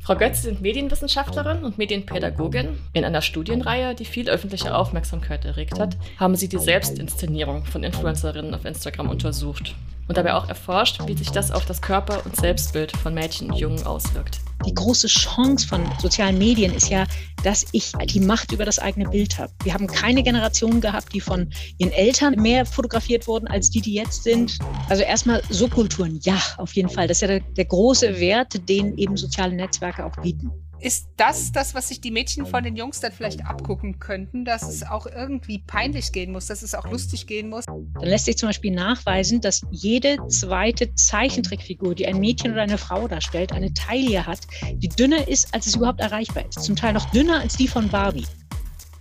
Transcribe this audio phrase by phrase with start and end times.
[0.00, 2.78] Frau Götz sind Medienwissenschaftlerin und Medienpädagogin.
[2.92, 8.54] In einer Studienreihe, die viel öffentliche Aufmerksamkeit erregt hat, haben sie die Selbstinszenierung von Influencerinnen
[8.54, 9.76] auf Instagram untersucht
[10.08, 13.56] und dabei auch erforscht, wie sich das auf das Körper- und Selbstbild von Mädchen und
[13.56, 14.40] Jungen auswirkt.
[14.66, 17.04] Die große Chance von sozialen Medien ist ja,
[17.42, 19.52] dass ich die Macht über das eigene Bild habe.
[19.64, 23.94] Wir haben keine Generation gehabt, die von ihren Eltern mehr fotografiert wurden als die, die
[23.94, 24.58] jetzt sind.
[24.88, 27.08] Also erstmal Subkulturen, ja, auf jeden Fall.
[27.08, 30.52] Das ist ja der, der große Wert, den eben soziale Netzwerke auch bieten.
[30.82, 34.64] Ist das das, was sich die Mädchen von den Jungs dann vielleicht abgucken könnten, dass
[34.64, 37.66] es auch irgendwie peinlich gehen muss, dass es auch lustig gehen muss?
[37.66, 42.78] Dann lässt sich zum Beispiel nachweisen, dass jede zweite Zeichentrickfigur, die ein Mädchen oder eine
[42.78, 44.40] Frau darstellt, eine Taille hat,
[44.74, 46.64] die dünner ist, als es überhaupt erreichbar ist.
[46.64, 48.26] Zum Teil noch dünner als die von Barbie.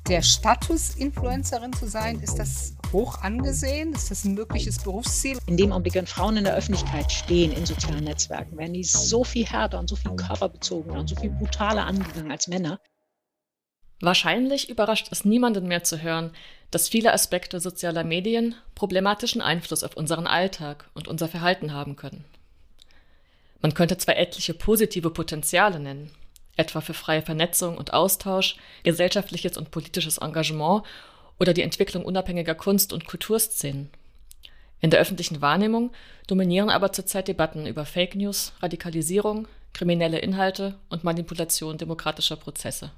[0.07, 3.93] Der Status, Influencerin zu sein, ist das hoch angesehen?
[3.93, 5.37] Ist das ein mögliches Berufsziel?
[5.45, 9.23] In dem Augenblick, wenn Frauen in der Öffentlichkeit stehen in sozialen Netzwerken, werden die so
[9.23, 12.79] viel härter und so viel körperbezogener und so viel brutaler angegangen als Männer.
[14.01, 16.31] Wahrscheinlich überrascht es niemanden mehr zu hören,
[16.71, 22.25] dass viele Aspekte sozialer Medien problematischen Einfluss auf unseren Alltag und unser Verhalten haben können.
[23.61, 26.11] Man könnte zwar etliche positive Potenziale nennen,
[26.57, 30.83] etwa für freie Vernetzung und Austausch, gesellschaftliches und politisches Engagement
[31.39, 33.89] oder die Entwicklung unabhängiger Kunst- und Kulturszenen.
[34.79, 35.91] In der öffentlichen Wahrnehmung
[36.27, 42.91] dominieren aber zurzeit Debatten über Fake News, Radikalisierung, kriminelle Inhalte und Manipulation demokratischer Prozesse.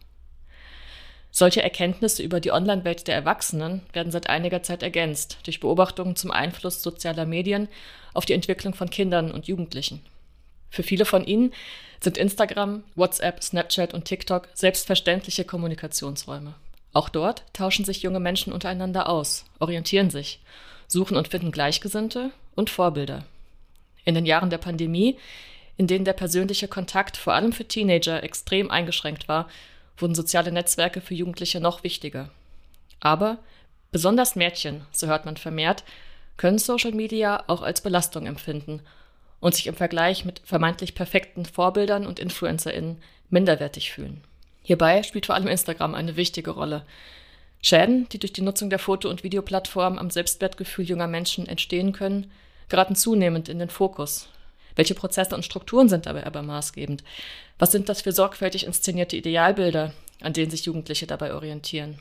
[1.35, 6.29] Solche Erkenntnisse über die Online-Welt der Erwachsenen werden seit einiger Zeit ergänzt durch Beobachtungen zum
[6.29, 7.67] Einfluss sozialer Medien
[8.13, 10.01] auf die Entwicklung von Kindern und Jugendlichen.
[10.69, 11.51] Für viele von ihnen
[11.99, 16.53] sind Instagram, WhatsApp, Snapchat und TikTok selbstverständliche Kommunikationsräume.
[16.93, 20.39] Auch dort tauschen sich junge Menschen untereinander aus, orientieren sich,
[20.87, 23.25] suchen und finden Gleichgesinnte und Vorbilder.
[24.05, 25.17] In den Jahren der Pandemie,
[25.75, 29.49] in denen der persönliche Kontakt vor allem für Teenager extrem eingeschränkt war,
[29.97, 32.29] wurden soziale Netzwerke für Jugendliche noch wichtiger.
[32.99, 33.39] Aber
[33.91, 35.83] besonders Mädchen, so hört man vermehrt,
[36.37, 38.81] können Social Media auch als Belastung empfinden
[39.39, 44.23] und sich im Vergleich mit vermeintlich perfekten Vorbildern und Influencerinnen minderwertig fühlen.
[44.63, 46.85] Hierbei spielt vor allem Instagram eine wichtige Rolle.
[47.61, 52.31] Schäden, die durch die Nutzung der Foto- und Videoplattform am Selbstwertgefühl junger Menschen entstehen können,
[52.69, 54.27] geraten zunehmend in den Fokus.
[54.75, 57.03] Welche Prozesse und Strukturen sind dabei aber maßgebend?
[57.59, 61.99] Was sind das für sorgfältig inszenierte Idealbilder, an denen sich Jugendliche dabei orientieren?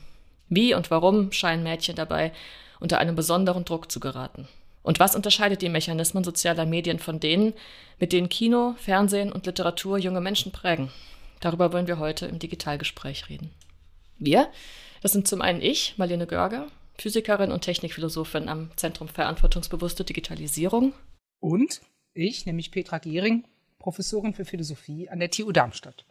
[0.49, 2.31] Wie und warum scheinen Mädchen dabei
[2.79, 4.47] unter einem besonderen Druck zu geraten?
[4.81, 7.53] Und was unterscheidet die Mechanismen sozialer Medien von denen,
[7.99, 10.91] mit denen Kino, Fernsehen und Literatur junge Menschen prägen?
[11.43, 13.51] Darüber wollen wir heute im Digitalgespräch reden.
[14.17, 14.49] Wir,
[15.01, 16.67] das sind zum einen ich, Marlene Görger,
[16.97, 20.93] Physikerin und Technikphilosophin am Zentrum Verantwortungsbewusste Digitalisierung.
[21.41, 21.81] Und
[22.13, 23.43] ich, nämlich Petra Gehring,
[23.77, 26.05] Professorin für Philosophie an der TU Darmstadt.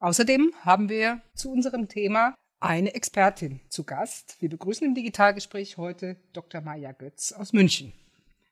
[0.00, 4.36] Außerdem haben wir zu unserem Thema eine Expertin zu Gast.
[4.40, 6.60] Wir begrüßen im Digitalgespräch heute Dr.
[6.60, 7.94] Maja Götz aus München.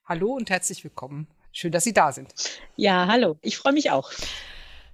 [0.07, 1.27] Hallo und herzlich willkommen.
[1.53, 2.33] Schön, dass Sie da sind.
[2.77, 3.37] Ja, hallo.
[3.43, 4.11] Ich freue mich auch.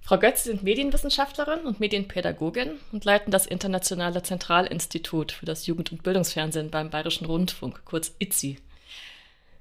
[0.01, 6.03] Frau Götz sind Medienwissenschaftlerin und Medienpädagogin und leiten das Internationale Zentralinstitut für das Jugend- und
[6.03, 8.57] Bildungsfernsehen beim Bayerischen Rundfunk, kurz ITZI.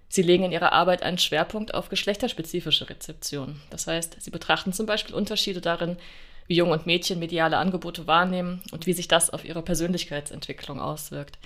[0.09, 3.60] Sie legen in ihrer Arbeit einen Schwerpunkt auf geschlechterspezifische Rezeption.
[3.69, 5.99] Das heißt, sie betrachten zum Beispiel Unterschiede darin,
[6.47, 11.38] wie Jungen und Mädchen mediale Angebote wahrnehmen und wie sich das auf ihre Persönlichkeitsentwicklung auswirkt.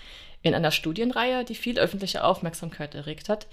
[0.43, 3.49] In einer Studienreihe, die viel öffentliche Aufmerksamkeit erregt hat,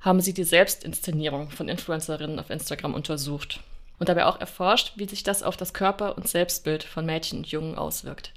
[0.00, 3.60] haben sie die Selbstinszenierung von Influencerinnen auf Instagram untersucht
[4.00, 7.46] und dabei auch erforscht, wie sich das auf das Körper- und Selbstbild von Mädchen und
[7.46, 8.32] Jungen auswirkt.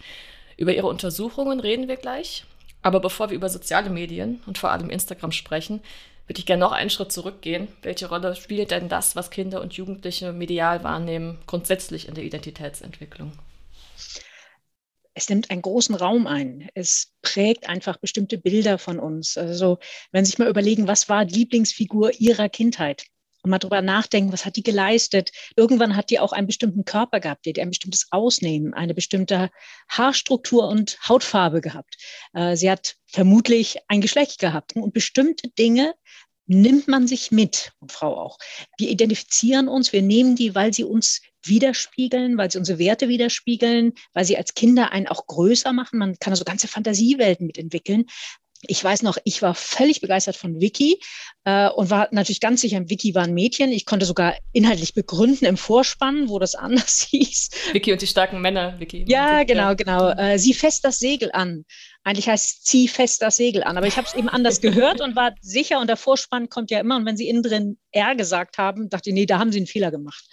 [0.58, 2.46] Über ihre Untersuchungen reden wir gleich,
[2.84, 5.82] aber bevor wir über soziale Medien und vor allem Instagram sprechen,
[6.28, 7.68] würde ich gerne noch einen Schritt zurückgehen.
[7.82, 13.32] Welche Rolle spielt denn das, was Kinder und Jugendliche medial wahrnehmen, grundsätzlich in der Identitätsentwicklung?
[15.16, 16.70] es nimmt einen großen Raum ein.
[16.74, 19.38] Es prägt einfach bestimmte Bilder von uns.
[19.38, 19.80] Also
[20.12, 23.06] wenn Sie sich mal überlegen, was war die Lieblingsfigur Ihrer Kindheit?
[23.44, 25.32] Und mal drüber nachdenken, was hat die geleistet.
[25.56, 29.50] Irgendwann hat die auch einen bestimmten Körper gehabt, die hat ein bestimmtes Ausnehmen, eine bestimmte
[29.90, 31.98] Haarstruktur und Hautfarbe gehabt.
[32.34, 35.94] Äh, sie hat vermutlich ein Geschlecht gehabt und bestimmte Dinge
[36.46, 38.38] nimmt man sich mit, und Frau auch.
[38.78, 43.94] Wir identifizieren uns, wir nehmen die, weil sie uns widerspiegeln, weil sie unsere Werte widerspiegeln,
[44.14, 46.00] weil sie als Kinder einen auch größer machen.
[46.00, 48.06] Man kann also ganze Fantasiewelten mitentwickeln
[48.68, 51.00] ich weiß noch, ich war völlig begeistert von Vicky
[51.44, 53.72] äh, und war natürlich ganz sicher, Vicky war ein Mädchen.
[53.72, 57.50] Ich konnte sogar inhaltlich begründen im Vorspann, wo das anders hieß.
[57.74, 59.06] Vicky und die starken Männer, Vicky.
[59.08, 60.10] Ja, genau, genau.
[60.10, 61.66] Äh, sie fässt das Segel an.
[62.04, 63.78] Eigentlich heißt es, zieh fest das Segel an.
[63.78, 65.80] Aber ich habe es eben anders gehört und war sicher.
[65.80, 66.98] Und der Vorspann kommt ja immer.
[66.98, 69.68] Und wenn Sie innen drin R gesagt haben, dachte ich, nee, da haben Sie einen
[69.68, 70.26] Fehler gemacht.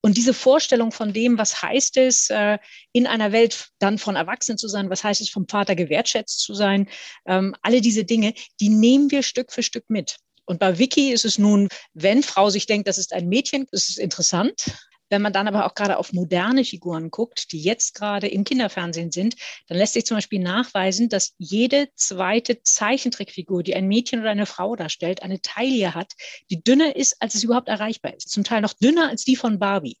[0.00, 2.58] Und diese Vorstellung von dem, was heißt es, äh,
[2.92, 6.54] in einer Welt dann von Erwachsenen zu sein, was heißt es, vom Vater gewertschätzt zu
[6.54, 6.88] sein,
[7.26, 10.16] ähm, alle diese Dinge, die nehmen wir Stück für Stück mit.
[10.44, 13.98] Und bei Vicky ist es nun, wenn Frau sich denkt, das ist ein Mädchen, ist
[13.98, 14.64] interessant.
[15.10, 19.10] Wenn man dann aber auch gerade auf moderne Figuren guckt, die jetzt gerade im Kinderfernsehen
[19.10, 24.30] sind, dann lässt sich zum Beispiel nachweisen, dass jede zweite Zeichentrickfigur, die ein Mädchen oder
[24.30, 26.12] eine Frau darstellt, eine Taille hat,
[26.50, 28.30] die dünner ist, als es überhaupt erreichbar ist.
[28.30, 29.98] Zum Teil noch dünner als die von Barbie.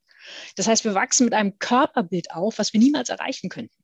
[0.56, 3.74] Das heißt, wir wachsen mit einem Körperbild auf, was wir niemals erreichen könnten.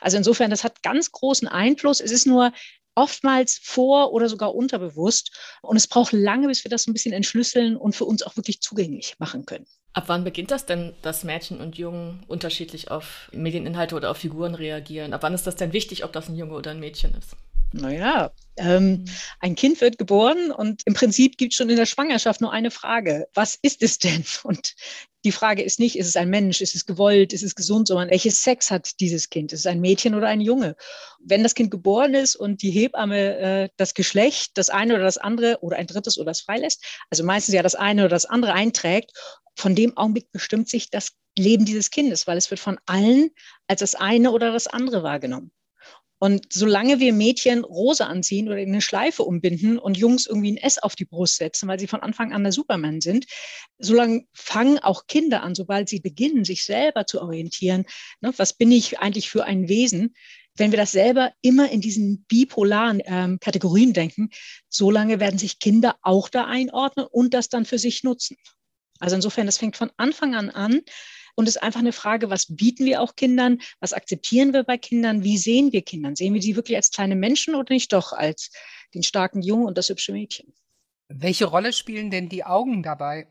[0.00, 2.00] Also insofern, das hat ganz großen Einfluss.
[2.00, 2.52] Es ist nur
[2.94, 5.30] oftmals vor oder sogar unterbewusst.
[5.62, 8.60] Und es braucht lange, bis wir das ein bisschen entschlüsseln und für uns auch wirklich
[8.60, 9.66] zugänglich machen können.
[9.92, 14.54] Ab wann beginnt das denn, dass Mädchen und Jungen unterschiedlich auf Medieninhalte oder auf Figuren
[14.54, 15.12] reagieren?
[15.12, 17.36] Ab wann ist das denn wichtig, ob das ein Junge oder ein Mädchen ist?
[17.72, 19.04] Naja, ähm,
[19.38, 22.70] ein Kind wird geboren und im Prinzip gibt es schon in der Schwangerschaft nur eine
[22.70, 23.28] Frage.
[23.34, 24.24] Was ist es denn?
[24.42, 24.74] Und
[25.24, 28.10] die Frage ist nicht, ist es ein Mensch, ist es gewollt, ist es gesund, sondern
[28.10, 29.52] welches Sex hat dieses Kind?
[29.52, 30.76] Ist es ein Mädchen oder ein Junge?
[31.18, 35.18] Wenn das Kind geboren ist und die Hebamme äh, das Geschlecht, das eine oder das
[35.18, 38.54] andere oder ein drittes oder das freilässt, also meistens ja das eine oder das andere
[38.54, 39.12] einträgt,
[39.56, 43.30] von dem Augenblick bestimmt sich das Leben dieses Kindes, weil es wird von allen
[43.66, 45.52] als das eine oder das andere wahrgenommen.
[46.22, 50.78] Und solange wir Mädchen Rose anziehen oder eine Schleife umbinden und Jungs irgendwie ein S
[50.78, 53.24] auf die Brust setzen, weil sie von Anfang an der Superman sind,
[53.78, 57.86] solange fangen auch Kinder an, sobald sie beginnen, sich selber zu orientieren.
[58.20, 60.14] Ne, was bin ich eigentlich für ein Wesen?
[60.56, 64.28] Wenn wir das selber immer in diesen bipolaren ähm, Kategorien denken,
[64.68, 68.36] solange werden sich Kinder auch da einordnen und das dann für sich nutzen.
[68.98, 70.82] Also insofern, das fängt von Anfang an an
[71.34, 73.60] und es ist einfach eine Frage, was bieten wir auch Kindern?
[73.80, 75.24] Was akzeptieren wir bei Kindern?
[75.24, 76.16] Wie sehen wir Kindern?
[76.16, 78.50] Sehen wir sie wirklich als kleine Menschen oder nicht doch als
[78.94, 80.52] den starken Jungen und das hübsche Mädchen?
[81.08, 83.26] Welche Rolle spielen denn die Augen dabei?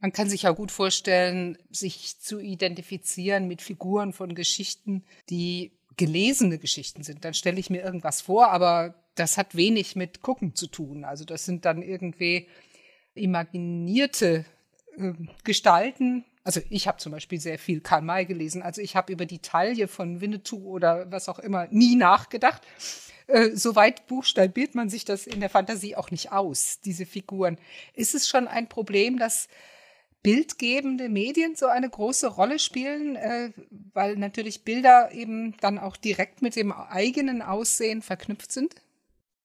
[0.00, 6.58] Man kann sich ja gut vorstellen, sich zu identifizieren mit Figuren von Geschichten, die gelesene
[6.58, 7.24] Geschichten sind.
[7.24, 11.04] Dann stelle ich mir irgendwas vor, aber das hat wenig mit Gucken zu tun.
[11.04, 12.48] Also das sind dann irgendwie
[13.14, 14.44] imaginierte
[14.96, 15.12] äh,
[15.44, 18.62] Gestalten, also ich habe zum Beispiel sehr viel Karl May gelesen.
[18.62, 22.62] Also ich habe über die Taille von Winnetou oder was auch immer nie nachgedacht.
[23.26, 27.58] Äh, Soweit buchstabiert man sich das in der Fantasie auch nicht aus, diese Figuren.
[27.94, 29.48] Ist es schon ein Problem, dass
[30.22, 33.50] bildgebende Medien so eine große Rolle spielen, äh,
[33.92, 38.74] weil natürlich Bilder eben dann auch direkt mit dem eigenen Aussehen verknüpft sind?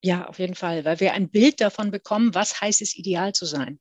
[0.01, 3.45] Ja, auf jeden Fall, weil wir ein Bild davon bekommen, was heißt es, ideal zu
[3.45, 3.79] sein.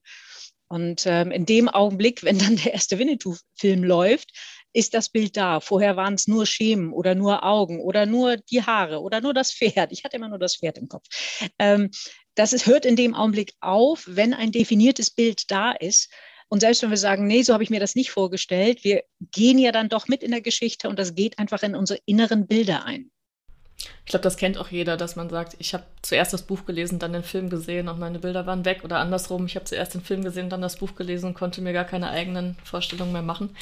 [0.68, 4.30] Und ähm, in dem Augenblick, wenn dann der erste Winnetou-Film läuft,
[4.72, 5.60] ist das Bild da.
[5.60, 9.52] Vorher waren es nur Schemen oder nur Augen oder nur die Haare oder nur das
[9.52, 9.92] Pferd.
[9.92, 11.06] Ich hatte immer nur das Pferd im Kopf.
[11.58, 11.90] Ähm,
[12.34, 16.12] das ist, hört in dem Augenblick auf, wenn ein definiertes Bild da ist.
[16.48, 19.58] Und selbst wenn wir sagen, nee, so habe ich mir das nicht vorgestellt, wir gehen
[19.58, 22.84] ja dann doch mit in der Geschichte und das geht einfach in unsere inneren Bilder
[22.84, 23.10] ein.
[24.08, 26.98] Ich glaube, das kennt auch jeder, dass man sagt, ich habe zuerst das Buch gelesen,
[26.98, 28.80] dann den Film gesehen und meine Bilder waren weg.
[28.82, 31.74] Oder andersrum, ich habe zuerst den Film gesehen, dann das Buch gelesen und konnte mir
[31.74, 33.54] gar keine eigenen Vorstellungen mehr machen.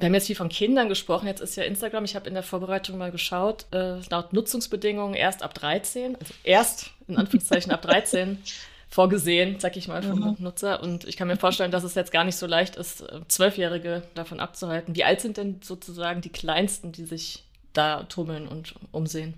[0.00, 1.28] Wir haben jetzt viel von Kindern gesprochen.
[1.28, 5.44] Jetzt ist ja Instagram, ich habe in der Vorbereitung mal geschaut, äh, laut Nutzungsbedingungen erst
[5.44, 8.38] ab 13, also erst in Anführungszeichen ab 13
[8.88, 10.36] vorgesehen, sag ich mal, vom mhm.
[10.40, 10.82] Nutzer.
[10.82, 14.40] Und ich kann mir vorstellen, dass es jetzt gar nicht so leicht ist, Zwölfjährige davon
[14.40, 14.96] abzuhalten.
[14.96, 19.34] Wie alt sind denn sozusagen die Kleinsten, die sich da tummeln und umsehen.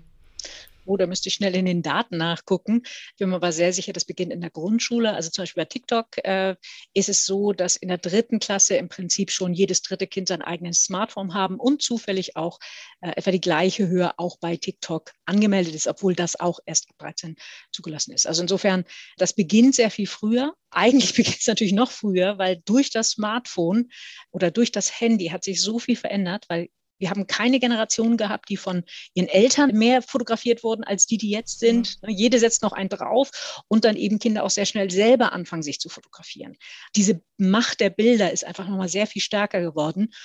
[0.85, 2.81] Oh, da müsste ich schnell in den Daten nachgucken.
[2.85, 5.13] Ich bin mir aber sehr sicher, das beginnt in der Grundschule.
[5.13, 6.55] Also zum Beispiel bei TikTok äh,
[6.93, 10.43] ist es so, dass in der dritten Klasse im Prinzip schon jedes dritte Kind sein
[10.43, 12.59] eigenes Smartphone haben und zufällig auch
[13.01, 16.95] äh, etwa die gleiche Höhe auch bei TikTok angemeldet ist, obwohl das auch erst ab
[16.99, 17.35] 13
[17.71, 18.27] zugelassen ist.
[18.27, 18.85] Also insofern,
[19.17, 20.53] das beginnt sehr viel früher.
[20.69, 23.89] Eigentlich beginnt es natürlich noch früher, weil durch das Smartphone
[24.29, 26.69] oder durch das Handy hat sich so viel verändert, weil
[27.05, 28.83] wir haben keine Generation gehabt, die von
[29.13, 32.01] ihren Eltern mehr fotografiert wurden als die, die jetzt sind.
[32.01, 32.09] Mhm.
[32.09, 35.79] Jede setzt noch einen drauf und dann eben Kinder auch sehr schnell selber anfangen, sich
[35.79, 36.57] zu fotografieren.
[36.95, 40.15] Diese Macht der Bilder ist einfach nochmal sehr viel stärker geworden.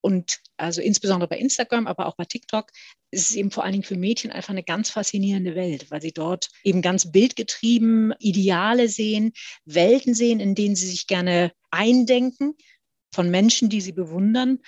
[0.00, 2.70] Und also insbesondere bei Instagram, aber auch bei TikTok
[3.10, 6.12] ist es eben vor allen Dingen für Mädchen einfach eine ganz faszinierende Welt, weil sie
[6.12, 9.34] dort eben ganz bildgetrieben Ideale sehen,
[9.66, 12.54] Welten sehen, in denen sie sich gerne eindenken
[13.14, 14.60] von Menschen, die sie bewundern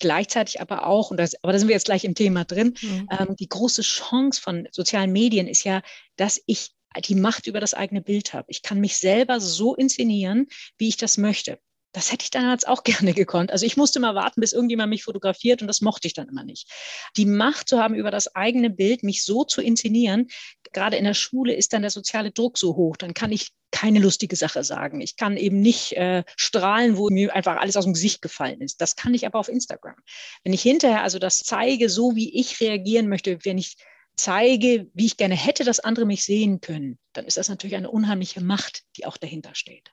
[0.00, 3.08] Gleichzeitig aber auch, und das, aber da sind wir jetzt gleich im Thema drin, mhm.
[3.18, 5.82] ähm, die große Chance von sozialen Medien ist ja,
[6.16, 6.70] dass ich
[7.06, 8.46] die Macht über das eigene Bild habe.
[8.48, 10.46] Ich kann mich selber so inszenieren,
[10.78, 11.58] wie ich das möchte.
[11.92, 13.50] Das hätte ich damals auch gerne gekonnt.
[13.50, 16.44] Also ich musste mal warten, bis irgendjemand mich fotografiert und das mochte ich dann immer
[16.44, 16.70] nicht.
[17.16, 20.28] Die Macht zu haben über das eigene Bild, mich so zu inszenieren,
[20.72, 23.98] gerade in der Schule ist dann der soziale Druck so hoch, dann kann ich keine
[23.98, 25.00] lustige Sache sagen.
[25.00, 28.80] Ich kann eben nicht äh, strahlen, wo mir einfach alles aus dem Gesicht gefallen ist.
[28.80, 29.96] Das kann ich aber auf Instagram.
[30.42, 33.76] Wenn ich hinterher also das zeige, so wie ich reagieren möchte, wenn ich
[34.16, 37.90] zeige, wie ich gerne hätte, dass andere mich sehen können, dann ist das natürlich eine
[37.90, 39.92] unheimliche Macht, die auch dahinter steht.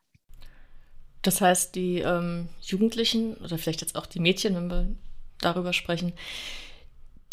[1.25, 4.88] Das heißt, die ähm, Jugendlichen oder vielleicht jetzt auch die Mädchen, wenn wir
[5.39, 6.13] darüber sprechen,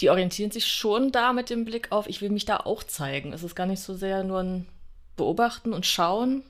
[0.01, 3.35] die orientieren sich schon da mit dem Blick auf, ich will mich da auch zeigen.
[3.35, 4.67] Es ist gar nicht so sehr nur ein
[5.17, 6.43] Beobachten und Schauen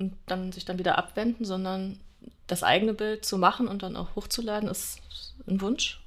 [0.00, 2.00] und dann sich dann wieder abwenden, sondern
[2.48, 4.98] das eigene Bild zu machen und dann auch hochzuladen, ist
[5.46, 6.00] ein Wunsch,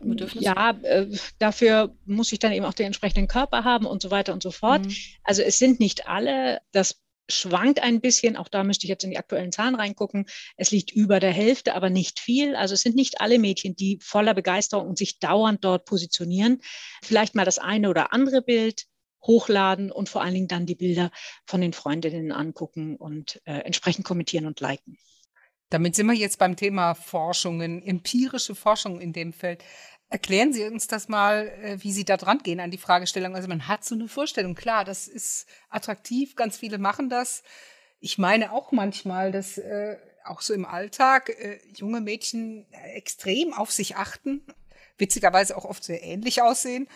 [0.00, 0.44] ein Bedürfnis?
[0.44, 1.06] Ja, äh,
[1.38, 4.50] dafür muss ich dann eben auch den entsprechenden Körper haben und so weiter und so
[4.50, 4.84] fort.
[4.84, 4.94] Mhm.
[5.24, 6.60] Also es sind nicht alle.
[6.72, 8.36] Das schwankt ein bisschen.
[8.36, 10.26] Auch da müsste ich jetzt in die aktuellen Zahlen reingucken.
[10.56, 12.56] Es liegt über der Hälfte, aber nicht viel.
[12.56, 16.60] Also es sind nicht alle Mädchen, die voller Begeisterung und sich dauernd dort positionieren.
[17.02, 18.86] Vielleicht mal das eine oder andere Bild
[19.22, 21.10] hochladen und vor allen Dingen dann die Bilder
[21.46, 24.98] von den Freundinnen angucken und äh, entsprechend kommentieren und liken.
[25.68, 29.64] Damit sind wir jetzt beim Thema Forschungen, empirische Forschung in dem Feld.
[30.08, 33.34] Erklären Sie uns das mal, äh, wie Sie da dran gehen an die Fragestellung.
[33.34, 37.42] Also man hat so eine Vorstellung, klar, das ist attraktiv, ganz viele machen das.
[37.98, 43.72] Ich meine auch manchmal, dass äh, auch so im Alltag äh, junge Mädchen extrem auf
[43.72, 44.42] sich achten,
[44.98, 46.88] witzigerweise auch oft sehr ähnlich aussehen.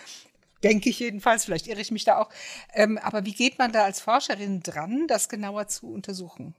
[0.62, 2.28] Denke ich jedenfalls, vielleicht irre ich mich da auch.
[2.74, 6.54] Ähm, aber wie geht man da als Forscherin dran, das genauer zu untersuchen?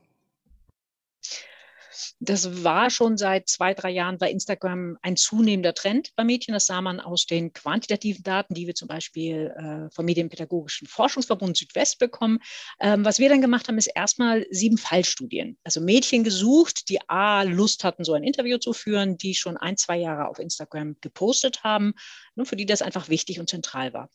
[2.20, 6.54] Das war schon seit zwei, drei Jahren bei Instagram ein zunehmender Trend bei Mädchen.
[6.54, 11.56] Das sah man aus den quantitativen Daten, die wir zum Beispiel äh, vom Medienpädagogischen Forschungsverbund
[11.56, 12.38] Südwest bekommen.
[12.80, 15.58] Ähm, was wir dann gemacht haben, ist erstmal sieben Fallstudien.
[15.64, 19.76] Also Mädchen gesucht, die A, Lust hatten, so ein Interview zu führen, die schon ein,
[19.76, 21.94] zwei Jahre auf Instagram gepostet haben,
[22.34, 24.08] und für die das einfach wichtig und zentral war.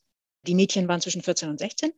[0.44, 1.92] Die Mädchen waren zwischen 14 und 16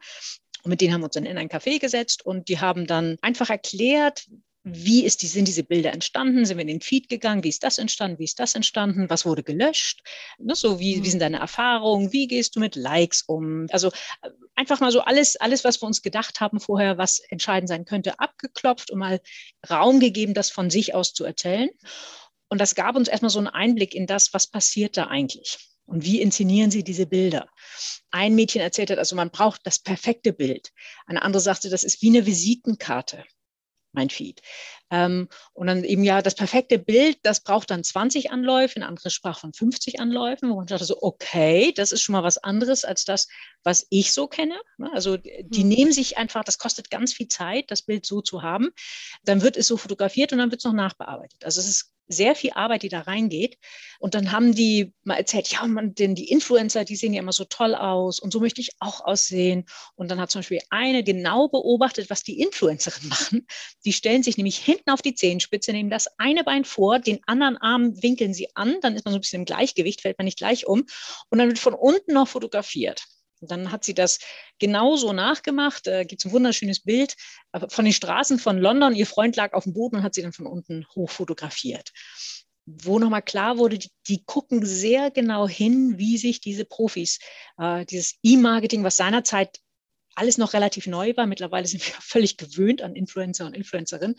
[0.64, 3.18] und mit denen haben wir uns dann in ein Café gesetzt und die haben dann
[3.22, 4.28] einfach erklärt,
[4.64, 6.46] wie ist die, sind diese Bilder entstanden?
[6.46, 7.44] Sind wir in den Feed gegangen?
[7.44, 8.20] Wie ist das entstanden?
[8.20, 9.10] Wie ist das entstanden?
[9.10, 10.02] Was wurde gelöscht?
[10.38, 11.06] Ne, so, wie, wie mhm.
[11.06, 12.12] sind deine Erfahrungen?
[12.12, 13.68] Wie gehst du mit Likes um?
[13.72, 13.88] Also
[14.22, 17.86] äh, einfach mal so alles, alles, was wir uns gedacht haben vorher, was entscheidend sein
[17.86, 19.22] könnte, abgeklopft und mal
[19.70, 21.70] Raum gegeben, das von sich aus zu erzählen.
[22.50, 25.58] Und das gab uns erstmal so einen Einblick in das, was passiert da eigentlich.
[25.86, 27.48] Und wie inszenieren Sie diese Bilder?
[28.12, 30.72] Ein Mädchen erzählt hat, also man braucht das perfekte Bild.
[31.08, 33.24] Eine andere sagte, das ist wie eine Visitenkarte
[33.94, 34.42] mein Feed.
[34.92, 39.10] Ähm, und dann eben ja, das perfekte Bild, das braucht dann 20 Anläufe, eine andere
[39.10, 42.86] sprach von 50 Anläufen, wo man dachte so, okay, das ist schon mal was anderes
[42.86, 43.28] als das,
[43.64, 44.56] was ich so kenne.
[44.78, 44.90] Ne?
[44.94, 45.70] Also die mhm.
[45.70, 48.70] nehmen sich einfach, das kostet ganz viel Zeit, das Bild so zu haben.
[49.24, 51.44] Dann wird es so fotografiert und dann wird es noch nachbearbeitet.
[51.44, 53.58] Also es ist sehr viel Arbeit, die da reingeht.
[54.00, 57.32] Und dann haben die mal erzählt, ja, man, denn die Influencer, die sehen ja immer
[57.32, 59.66] so toll aus und so möchte ich auch aussehen.
[59.96, 63.48] Und dann hat zum Beispiel eine genau beobachtet, was die Influencerinnen machen.
[63.86, 67.58] Die stellen sich nämlich hinten auf die Zehenspitze, nehmen das eine Bein vor, den anderen
[67.58, 70.38] Arm winkeln sie an, dann ist man so ein bisschen im Gleichgewicht, fällt man nicht
[70.38, 70.86] gleich um.
[71.30, 73.04] Und dann wird von unten noch fotografiert.
[73.42, 74.20] Und dann hat sie das
[74.58, 75.88] genauso nachgemacht.
[75.88, 77.16] Da gibt es ein wunderschönes Bild
[77.70, 78.96] von den Straßen von London.
[78.96, 81.92] Ihr Freund lag auf dem Boden und hat sie dann von unten hoch fotografiert.
[82.66, 87.20] Wo nochmal klar wurde, die, die, gucken sehr genau hin, wie sich diese Profis,
[87.58, 89.60] äh, dieses E-Marketing, was seinerzeit
[90.20, 91.26] alles noch relativ neu war.
[91.26, 94.16] Mittlerweile sind wir völlig gewöhnt an Influencer und Influencerinnen.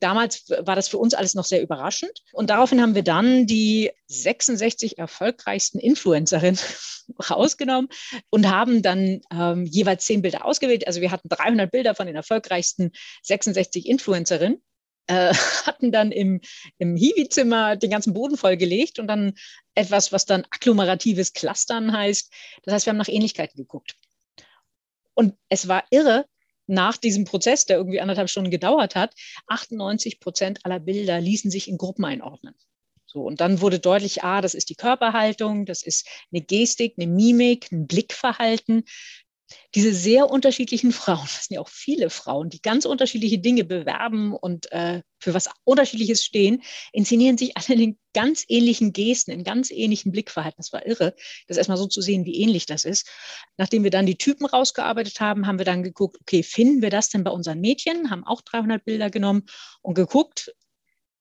[0.00, 2.22] Damals war das für uns alles noch sehr überraschend.
[2.32, 6.58] Und daraufhin haben wir dann die 66 erfolgreichsten Influencerinnen
[7.30, 7.88] rausgenommen
[8.30, 10.86] und haben dann ähm, jeweils zehn Bilder ausgewählt.
[10.86, 12.92] Also wir hatten 300 Bilder von den erfolgreichsten
[13.22, 14.62] 66 Influencerinnen.
[15.06, 15.34] Äh,
[15.66, 16.40] hatten dann im,
[16.78, 19.34] im Hiwi-Zimmer den ganzen Boden vollgelegt und dann
[19.74, 22.32] etwas, was dann agglomeratives Clustern heißt.
[22.62, 23.96] Das heißt, wir haben nach Ähnlichkeiten geguckt.
[25.14, 26.26] Und es war irre,
[26.66, 29.14] nach diesem Prozess, der irgendwie anderthalb Stunden gedauert hat,
[29.48, 32.54] 98 Prozent aller Bilder ließen sich in Gruppen einordnen.
[33.06, 37.06] So, und dann wurde deutlich, ah, das ist die Körperhaltung, das ist eine Gestik, eine
[37.06, 38.84] Mimik, ein Blickverhalten
[39.74, 44.34] diese sehr unterschiedlichen Frauen, das sind ja auch viele Frauen, die ganz unterschiedliche Dinge bewerben
[44.34, 49.70] und äh, für was Unterschiedliches stehen, inszenieren sich alle in ganz ähnlichen Gesten, in ganz
[49.70, 50.58] ähnlichen Blickverhalten.
[50.58, 51.14] Das war irre,
[51.48, 53.08] das erstmal so zu sehen, wie ähnlich das ist.
[53.56, 57.08] Nachdem wir dann die Typen rausgearbeitet haben, haben wir dann geguckt, okay, finden wir das
[57.08, 58.10] denn bei unseren Mädchen?
[58.10, 59.44] Haben auch 300 Bilder genommen
[59.82, 60.54] und geguckt,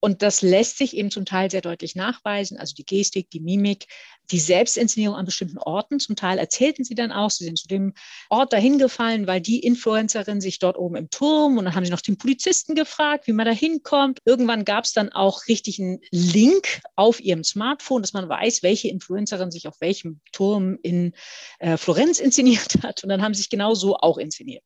[0.03, 3.85] Und das lässt sich eben zum Teil sehr deutlich nachweisen, also die Gestik, die Mimik,
[4.31, 5.97] die Selbstinszenierung an bestimmten Orten.
[6.01, 7.93] Zum Teil erzählten sie dann auch, sie sind zu dem
[8.29, 11.91] Ort dahin gefallen, weil die Influencerin sich dort oben im Turm und dann haben sie
[11.91, 14.19] noch den Polizisten gefragt, wie man da hinkommt.
[14.25, 18.89] Irgendwann gab es dann auch richtig einen Link auf ihrem Smartphone, dass man weiß, welche
[18.89, 21.13] Influencerin sich auf welchem Turm in
[21.59, 23.03] äh, Florenz inszeniert hat.
[23.03, 24.65] Und dann haben sie sich genau so auch inszeniert.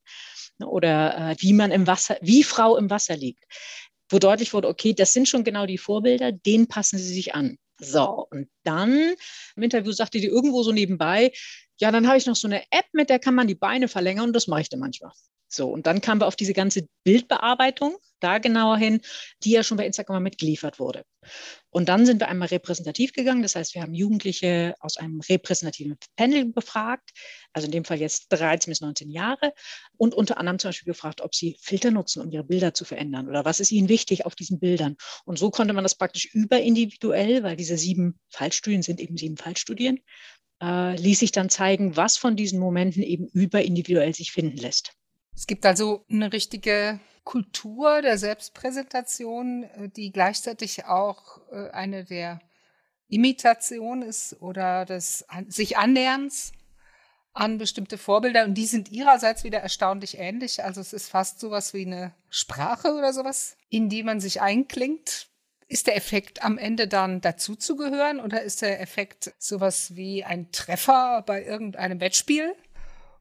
[0.65, 3.43] Oder äh, wie man im Wasser, wie Frau im Wasser liegt
[4.09, 7.57] wo deutlich wurde, okay, das sind schon genau die Vorbilder, denen passen sie sich an.
[7.79, 9.13] So, und dann
[9.55, 11.31] im Interview sagte die irgendwo so nebenbei,
[11.79, 14.27] ja, dann habe ich noch so eine App, mit der kann man die Beine verlängern
[14.27, 15.11] und das mache ich dann manchmal.
[15.47, 19.01] So, und dann kamen wir auf diese ganze Bildbearbeitung, da genauer hin,
[19.43, 21.03] die ja schon bei Instagram mitgeliefert wurde.
[21.69, 23.43] Und dann sind wir einmal repräsentativ gegangen.
[23.43, 27.11] Das heißt, wir haben Jugendliche aus einem repräsentativen Panel befragt,
[27.53, 29.53] also in dem Fall jetzt 13 bis 19 Jahre,
[29.97, 33.27] und unter anderem zum Beispiel gefragt, ob sie Filter nutzen, um ihre Bilder zu verändern
[33.27, 34.95] oder was ist ihnen wichtig auf diesen Bildern.
[35.25, 39.99] Und so konnte man das praktisch überindividuell, weil diese sieben Fallstudien sind eben sieben Fallstudien,
[40.61, 44.93] äh, ließ sich dann zeigen, was von diesen Momenten eben überindividuell sich finden lässt.
[45.37, 52.39] Es gibt also eine richtige Kultur der Selbstpräsentation, äh, die gleichzeitig auch äh, eine der
[53.07, 56.53] Imitation ist oder des sich Annäherns
[57.33, 60.63] an bestimmte Vorbilder und die sind ihrerseits wieder erstaunlich ähnlich.
[60.63, 65.27] Also es ist fast sowas wie eine Sprache oder sowas, in die man sich einklingt.
[65.67, 71.21] Ist der Effekt am Ende dann dazuzugehören oder ist der Effekt sowas wie ein Treffer
[71.27, 72.55] bei irgendeinem Wettspiel?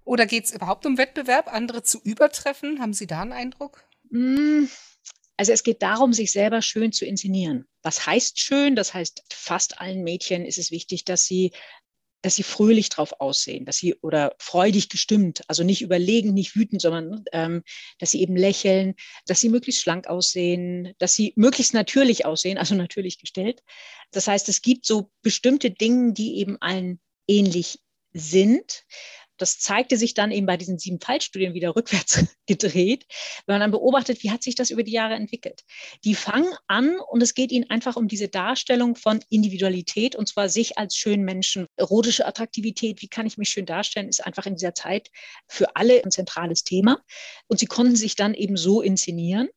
[0.07, 2.81] Oder geht es überhaupt um Wettbewerb, andere zu übertreffen?
[2.81, 3.85] Haben Sie da einen Eindruck?
[4.09, 4.67] Mm,
[5.37, 7.67] also es geht darum, sich selber schön zu inszenieren.
[7.83, 8.77] Was heißt schön?
[8.77, 11.51] Das heißt, fast allen Mädchen ist es wichtig, dass sie
[12.23, 16.83] dass sie fröhlich drauf aussehen, dass sie oder freudig gestimmt, also nicht überlegen, nicht wütend,
[16.83, 17.63] sondern ähm,
[18.01, 18.95] dass sie eben lächeln,
[19.27, 23.63] dass sie möglichst schlank aussehen, dass sie möglichst natürlich aussehen, also natürlich gestellt.
[24.11, 27.79] Das heißt, es gibt so bestimmte Dinge, die eben allen ähnlich
[28.13, 28.85] sind
[29.39, 33.07] das zeigte sich dann eben bei diesen sieben Fallstudien wieder rückwärts gedreht,
[33.47, 35.63] wenn man dann beobachtet, wie hat sich das über die Jahre entwickelt.
[36.05, 40.49] Die fangen an und es geht ihnen einfach um diese Darstellung von Individualität und zwar
[40.49, 41.67] sich als schönen Menschen.
[41.77, 45.11] Erotische Attraktivität, wie kann ich mich schön darstellen, ist einfach in dieser Zeit
[45.49, 47.01] für alle ein zentrales Thema.
[47.49, 49.49] Und sie konnten sich dann eben so inszenieren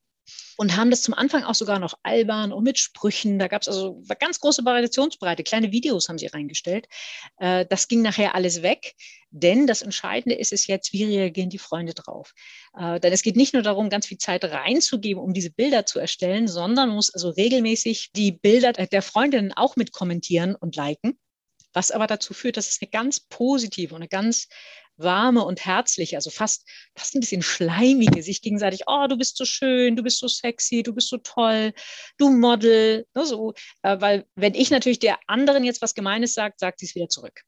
[0.57, 3.39] und haben das zum Anfang auch sogar noch albern und mit Sprüchen.
[3.39, 5.43] Da gab es also ganz große Variationsbreite.
[5.43, 6.87] Kleine Videos haben sie reingestellt.
[7.37, 8.95] Äh, das ging nachher alles weg,
[9.31, 12.33] denn das Entscheidende ist es jetzt, wie reagieren die Freunde drauf.
[12.77, 15.99] Äh, denn es geht nicht nur darum, ganz viel Zeit reinzugeben, um diese Bilder zu
[15.99, 21.17] erstellen, sondern man muss also regelmäßig die Bilder der Freundinnen auch mit kommentieren und liken
[21.73, 24.47] was aber dazu führt, dass es eine ganz positive und eine ganz
[24.99, 29.45] warme und herzliche, also fast, fast ein bisschen schleimige, sich gegenseitig, oh, du bist so
[29.45, 31.73] schön, du bist so sexy, du bist so toll,
[32.17, 33.53] du Model, ne, so,
[33.83, 37.09] äh, weil wenn ich natürlich der anderen jetzt was Gemeines sage, sagt sie es wieder
[37.09, 37.41] zurück.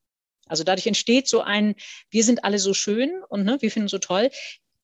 [0.47, 1.75] Also dadurch entsteht so ein,
[2.10, 4.29] wir sind alle so schön und ne, wir finden so toll.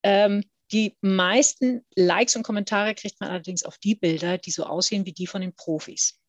[0.03, 5.05] Ähm, die meisten Likes und Kommentare kriegt man allerdings auf die Bilder, die so aussehen
[5.05, 6.19] wie die von den Profis.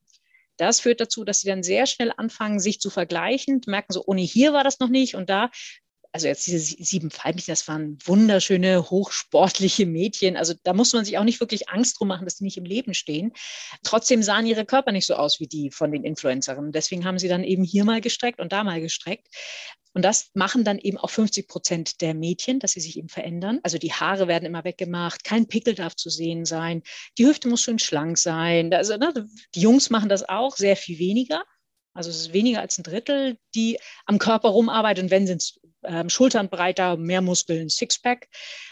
[0.59, 4.21] Das führt dazu, dass sie dann sehr schnell anfangen, sich zu vergleichen, merken so, ohne
[4.21, 5.15] hier war das noch nicht.
[5.15, 5.51] Und da
[6.13, 10.37] also jetzt diese sieben Fallmädchen, das waren wunderschöne, hochsportliche Mädchen.
[10.37, 12.65] Also da muss man sich auch nicht wirklich Angst drum machen, dass die nicht im
[12.65, 13.33] Leben stehen.
[13.83, 16.73] Trotzdem sahen ihre Körper nicht so aus wie die von den Influencerinnen.
[16.73, 19.29] Deswegen haben sie dann eben hier mal gestreckt und da mal gestreckt.
[19.95, 23.61] Und das machen dann eben auch 50 Prozent der Mädchen, dass sie sich eben verändern.
[23.63, 26.83] Also die Haare werden immer weggemacht, kein Pickel darf zu sehen sein,
[27.19, 28.73] die Hüfte muss schön schlank sein.
[28.73, 29.13] Also ne,
[29.55, 31.43] die Jungs machen das auch sehr viel weniger.
[31.95, 35.05] Also es ist weniger als ein Drittel, die am Körper rumarbeiten.
[35.05, 38.29] Und wenn sind es ähm, Schultern breiter, mehr Muskeln, Sixpack.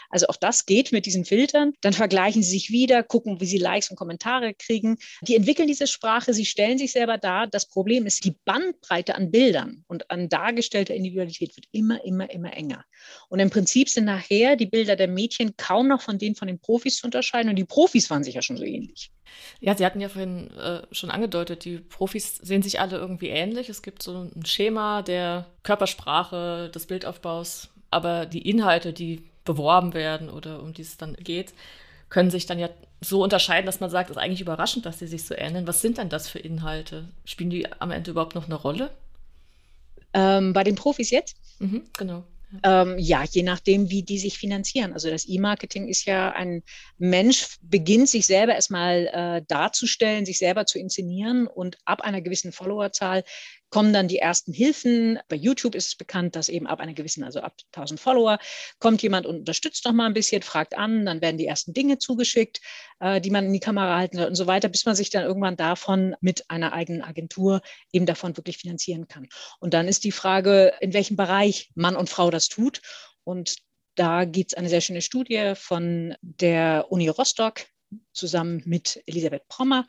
[0.09, 1.73] Also auch das geht mit diesen Filtern.
[1.81, 4.97] Dann vergleichen sie sich wieder, gucken, wie sie Likes und Kommentare kriegen.
[5.21, 7.47] Die entwickeln diese Sprache, sie stellen sich selber dar.
[7.47, 12.53] Das Problem ist, die Bandbreite an Bildern und an dargestellter Individualität wird immer, immer, immer
[12.53, 12.85] enger.
[13.29, 16.59] Und im Prinzip sind nachher die Bilder der Mädchen kaum noch von denen von den
[16.59, 17.49] Profis zu unterscheiden.
[17.49, 19.11] Und die Profis waren sicher schon so ähnlich.
[19.59, 23.69] Ja, Sie hatten ja vorhin äh, schon angedeutet, die Profis sehen sich alle irgendwie ähnlich.
[23.69, 30.29] Es gibt so ein Schema der Körpersprache, des Bildaufbaus, aber die Inhalte, die beworben werden
[30.29, 31.53] oder um die es dann geht,
[32.09, 32.69] können sich dann ja
[33.01, 35.67] so unterscheiden, dass man sagt, es ist eigentlich überraschend, dass sie sich so ähneln.
[35.67, 37.07] Was sind denn das für Inhalte?
[37.25, 38.89] Spielen die am Ende überhaupt noch eine Rolle?
[40.13, 41.35] Ähm, bei den Profis jetzt?
[41.59, 42.23] Mhm, genau.
[42.63, 44.93] Ähm, ja, je nachdem, wie die sich finanzieren.
[44.93, 46.63] Also das E-Marketing ist ja ein
[46.97, 52.53] Mensch beginnt sich selber erstmal äh, darzustellen, sich selber zu inszenieren und ab einer gewissen
[52.53, 53.23] Followerzahl
[53.69, 55.19] kommen dann die ersten Hilfen.
[55.27, 58.39] Bei YouTube ist es bekannt, dass eben ab einer gewissen, also ab 1000 Follower,
[58.79, 61.97] kommt jemand und unterstützt noch mal ein bisschen, fragt an, dann werden die ersten Dinge
[61.97, 62.61] zugeschickt,
[62.99, 65.23] äh, die man in die Kamera halten soll und so weiter, bis man sich dann
[65.23, 69.27] irgendwann davon mit einer eigenen Agentur eben davon wirklich finanzieren kann.
[69.59, 72.81] Und dann ist die Frage, in welchem Bereich Mann und Frau das tut.
[73.23, 73.57] Und
[73.95, 77.65] da gibt es eine sehr schöne Studie von der Uni Rostock,
[78.13, 79.85] zusammen mit Elisabeth Prommer,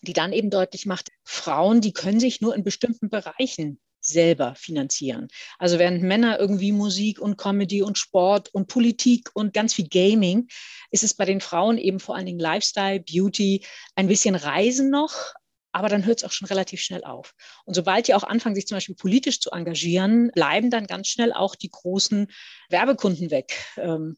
[0.00, 5.28] die dann eben deutlich macht, Frauen, die können sich nur in bestimmten Bereichen selber finanzieren.
[5.58, 10.48] Also während Männer irgendwie Musik und Comedy und Sport und Politik und ganz viel Gaming,
[10.90, 13.64] ist es bei den Frauen eben vor allen Dingen Lifestyle, Beauty,
[13.96, 15.34] ein bisschen Reisen noch,
[15.72, 17.34] aber dann hört es auch schon relativ schnell auf.
[17.64, 21.32] Und sobald die auch anfangen, sich zum Beispiel politisch zu engagieren, bleiben dann ganz schnell
[21.32, 22.28] auch die großen
[22.70, 23.66] Werbekunden weg.
[23.76, 24.16] Ähm,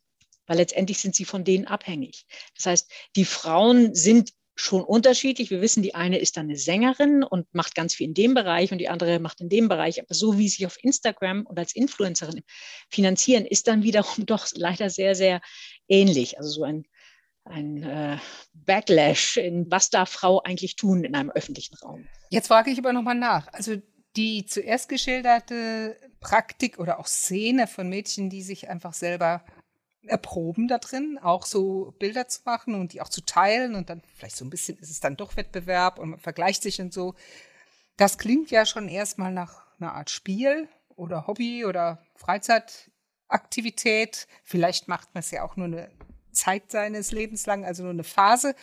[0.48, 2.26] weil letztendlich sind sie von denen abhängig.
[2.56, 5.50] Das heißt, die Frauen sind schon unterschiedlich.
[5.50, 8.72] Wir wissen, die eine ist dann eine Sängerin und macht ganz viel in dem Bereich
[8.72, 10.00] und die andere macht in dem Bereich.
[10.00, 12.42] Aber so wie sie sich auf Instagram und als Influencerin
[12.90, 15.40] finanzieren, ist dann wiederum doch leider sehr, sehr
[15.86, 16.38] ähnlich.
[16.38, 16.84] Also so ein,
[17.44, 18.18] ein äh,
[18.52, 22.06] Backlash in was darf Frau eigentlich tun in einem öffentlichen Raum.
[22.30, 23.46] Jetzt frage ich aber nochmal nach.
[23.52, 23.76] Also
[24.16, 29.44] die zuerst geschilderte Praktik oder auch Szene von Mädchen, die sich einfach selber
[30.06, 34.02] erproben da drin, auch so Bilder zu machen und die auch zu teilen und dann
[34.16, 37.14] vielleicht so ein bisschen ist es dann doch Wettbewerb und man vergleicht sich und so.
[37.96, 44.26] Das klingt ja schon erstmal nach einer Art Spiel oder Hobby oder Freizeitaktivität.
[44.44, 45.90] Vielleicht macht man es ja auch nur eine
[46.32, 48.54] Zeit seines Lebens lang, also nur eine Phase.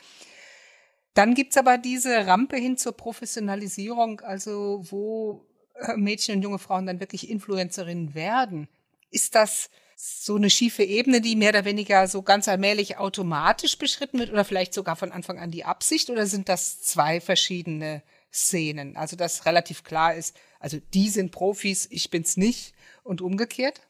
[1.14, 5.46] Dann gibt's aber diese Rampe hin zur Professionalisierung, also wo
[5.76, 8.68] äh, Mädchen und junge Frauen dann wirklich Influencerinnen werden.
[9.12, 14.20] Ist das so eine schiefe Ebene, die mehr oder weniger so ganz allmählich automatisch beschritten
[14.20, 18.98] wird oder vielleicht sogar von Anfang an die Absicht oder sind das zwei verschiedene Szenen?
[18.98, 23.82] Also dass relativ klar ist, also die sind Profis, ich bin's nicht und umgekehrt?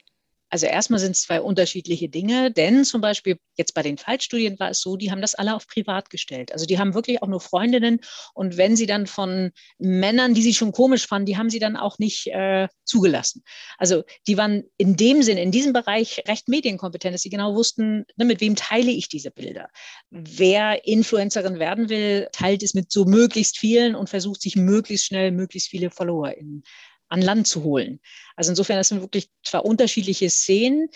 [0.49, 4.69] Also erstmal sind es zwei unterschiedliche Dinge, denn zum Beispiel jetzt bei den Fallstudien war
[4.69, 6.51] es so, die haben das alle auf privat gestellt.
[6.51, 7.99] Also die haben wirklich auch nur Freundinnen
[8.33, 11.75] und wenn sie dann von Männern, die sie schon komisch fanden, die haben sie dann
[11.75, 13.43] auch nicht äh, zugelassen.
[13.77, 18.05] Also die waren in dem Sinn, in diesem Bereich recht medienkompetent, dass sie genau wussten,
[18.15, 19.69] ne, mit wem teile ich diese Bilder.
[20.11, 25.31] Wer Influencerin werden will, teilt es mit so möglichst vielen und versucht sich möglichst schnell
[25.31, 26.63] möglichst viele Follower in
[27.09, 27.99] an Land zu holen.
[28.35, 30.89] Also insofern, das sind wirklich zwei unterschiedliche Szenen.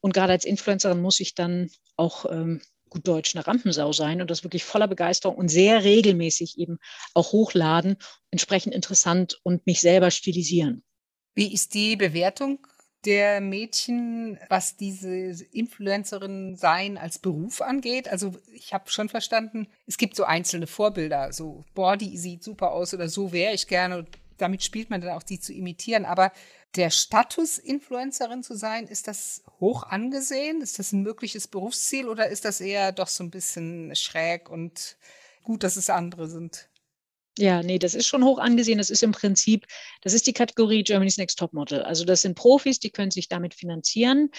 [0.00, 2.60] Und gerade als Influencerin muss ich dann auch ähm,
[2.92, 6.78] gut Deutsch eine Rampensau sein und das wirklich voller Begeisterung und sehr regelmäßig eben
[7.14, 7.96] auch hochladen,
[8.30, 10.84] entsprechend interessant und mich selber stilisieren.
[11.34, 12.66] Wie ist die Bewertung
[13.04, 18.08] der Mädchen, was diese Influencerin sein als Beruf angeht?
[18.08, 22.72] Also ich habe schon verstanden, es gibt so einzelne Vorbilder, so boah, die sieht super
[22.72, 24.04] aus oder so wäre ich gerne
[24.38, 26.04] damit spielt man dann auch, die zu imitieren.
[26.04, 26.32] Aber
[26.74, 30.60] der Status, Influencerin zu sein, ist das hoch angesehen?
[30.60, 34.96] Ist das ein mögliches Berufsziel oder ist das eher doch so ein bisschen schräg und
[35.42, 36.68] gut, dass es andere sind?
[37.38, 38.76] Ja, nee, das ist schon hoch angesehen.
[38.78, 39.66] Das ist im Prinzip,
[40.02, 41.82] das ist die Kategorie Germany's Next Top Model.
[41.82, 44.30] Also das sind Profis, die können sich damit finanzieren.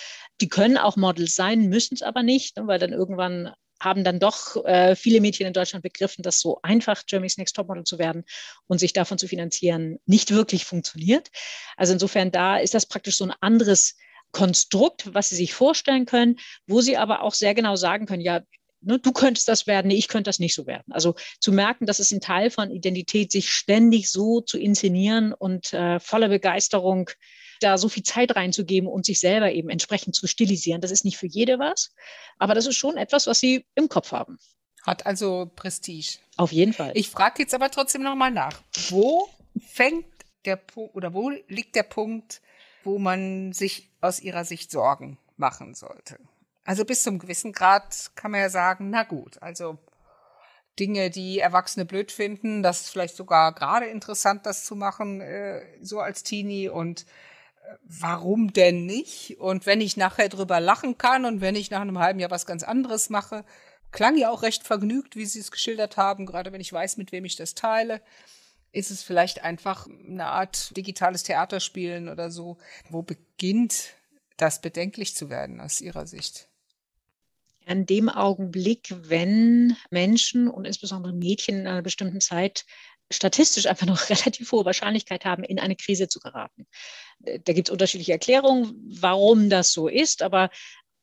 [0.41, 3.51] Die können auch Models sein, müssen es aber nicht, ne, weil dann irgendwann
[3.84, 7.84] haben dann doch äh, viele Mädchen in Deutschland begriffen, dass so einfach Germany's Next Topmodel
[7.84, 8.24] zu werden
[8.67, 11.30] und sich davon zu finanzieren nicht wirklich funktioniert.
[11.78, 13.96] Also insofern da ist das praktisch so ein anderes
[14.32, 18.41] Konstrukt, was sie sich vorstellen können, wo sie aber auch sehr genau sagen können, ja,
[18.82, 20.91] ne, du könntest das werden, nee, ich könnte das nicht so werden.
[20.91, 25.74] Also zu merken, dass es ein Teil von Identität, sich ständig so zu inszenieren und
[25.74, 27.10] äh, voller Begeisterung
[27.63, 30.82] da so viel Zeit reinzugeben und sich selber eben entsprechend zu stilisieren.
[30.82, 31.93] Das ist nicht für jede was,
[32.38, 34.38] aber das ist schon etwas, was sie im Kopf haben.
[34.86, 36.19] Hat also Prestige.
[36.36, 36.91] Auf jeden Fall.
[36.95, 38.62] Ich frage jetzt aber trotzdem nochmal nach.
[38.89, 39.30] Wo
[39.65, 40.06] fängt
[40.45, 42.41] der Punkt oder wo liegt der Punkt,
[42.84, 46.19] wo man sich aus ihrer Sicht Sorgen machen sollte?
[46.65, 49.80] Also bis zum gewissen Grad kann man ja sagen, na gut, also
[50.80, 55.62] Dinge, die Erwachsene blöd finden, das ist vielleicht sogar gerade interessant, das zu machen, äh,
[55.82, 57.06] so als Teenie und
[57.84, 59.39] warum denn nicht?
[59.39, 62.45] Und wenn ich nachher drüber lachen kann und wenn ich nach einem halben Jahr was
[62.45, 63.45] ganz anderes mache,
[63.91, 67.12] klang ja auch recht vergnügt, wie Sie es geschildert haben, gerade wenn ich weiß, mit
[67.12, 68.02] wem ich das teile.
[68.71, 72.58] Ist es vielleicht einfach eine Art digitales Theaterspielen oder so?
[72.89, 73.93] Wo beginnt
[74.38, 76.49] das bedenklich zu werden aus Ihrer Sicht?
[77.65, 82.65] An dem Augenblick, wenn Menschen und insbesondere Mädchen in einer bestimmten Zeit
[83.13, 86.67] statistisch einfach noch relativ hohe Wahrscheinlichkeit haben, in eine Krise zu geraten.
[87.19, 90.49] Da gibt es unterschiedliche Erklärungen, warum das so ist, aber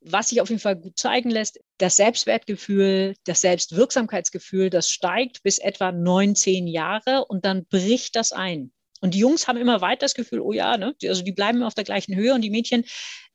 [0.03, 5.59] was sich auf jeden Fall gut zeigen lässt, das Selbstwertgefühl, das Selbstwirksamkeitsgefühl, das steigt bis
[5.59, 8.73] etwa neun, zehn Jahre und dann bricht das ein.
[9.01, 10.95] Und die Jungs haben immer weiter das Gefühl, oh ja, ne?
[11.05, 12.85] also die bleiben auf der gleichen Höhe und die Mädchen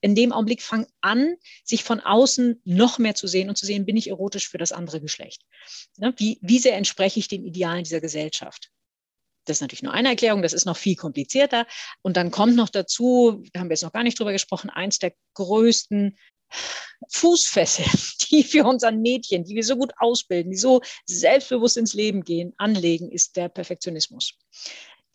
[0.01, 3.85] in dem Augenblick fangen an, sich von außen noch mehr zu sehen und zu sehen,
[3.85, 5.41] bin ich erotisch für das andere Geschlecht.
[5.97, 6.13] Ne?
[6.17, 8.69] Wie, wie sehr entspreche ich den Idealen dieser Gesellschaft?
[9.45, 11.67] Das ist natürlich nur eine Erklärung, das ist noch viel komplizierter.
[12.01, 14.99] Und dann kommt noch dazu, da haben wir jetzt noch gar nicht drüber gesprochen, eins
[14.99, 16.17] der größten
[17.09, 17.85] Fußfessel,
[18.29, 22.53] die für unseren Mädchen, die wir so gut ausbilden, die so selbstbewusst ins Leben gehen,
[22.57, 24.37] anlegen, ist der Perfektionismus.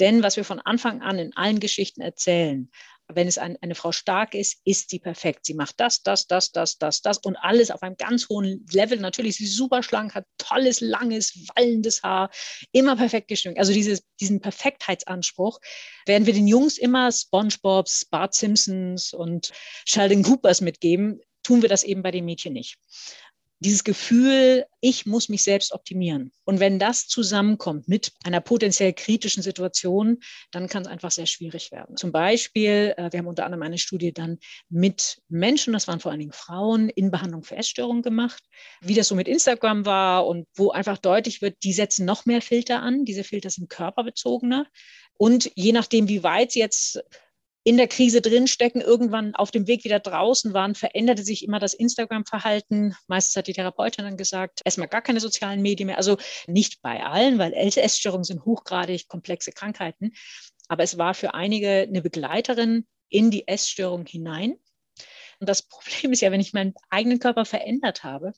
[0.00, 2.70] Denn was wir von Anfang an in allen Geschichten erzählen,
[3.14, 5.44] wenn es ein, eine Frau stark ist, ist sie perfekt.
[5.44, 8.98] Sie macht das, das, das, das, das, das und alles auf einem ganz hohen Level.
[8.98, 12.30] Natürlich ist sie super schlank, hat tolles, langes, wallendes Haar,
[12.72, 13.58] immer perfekt geschminkt.
[13.58, 15.58] Also dieses, diesen Perfektheitsanspruch
[16.06, 19.50] werden wir den Jungs immer SpongeBobs, Bart Simpsons und
[19.84, 22.78] Sheldon Coopers mitgeben, tun wir das eben bei den Mädchen nicht
[23.60, 26.32] dieses Gefühl, ich muss mich selbst optimieren.
[26.44, 30.18] Und wenn das zusammenkommt mit einer potenziell kritischen Situation,
[30.50, 31.96] dann kann es einfach sehr schwierig werden.
[31.96, 34.38] Zum Beispiel, äh, wir haben unter anderem eine Studie dann
[34.70, 38.42] mit Menschen, das waren vor allen Dingen Frauen, in Behandlung für Essstörungen gemacht,
[38.80, 42.40] wie das so mit Instagram war und wo einfach deutlich wird, die setzen noch mehr
[42.40, 43.04] Filter an.
[43.04, 44.66] Diese Filter sind körperbezogener.
[45.18, 47.02] Und je nachdem, wie weit sie jetzt
[47.62, 51.74] in der Krise drinstecken, irgendwann auf dem Weg wieder draußen waren, veränderte sich immer das
[51.74, 52.96] Instagram-Verhalten.
[53.06, 55.98] Meistens hat die Therapeutin dann gesagt, erstmal gar keine sozialen Medien mehr.
[55.98, 60.12] Also nicht bei allen, weil Essstörungen sind hochgradig komplexe Krankheiten.
[60.68, 64.56] Aber es war für einige eine Begleiterin in die Essstörung hinein.
[65.40, 68.32] Und das Problem ist ja, wenn ich meinen eigenen Körper verändert habe,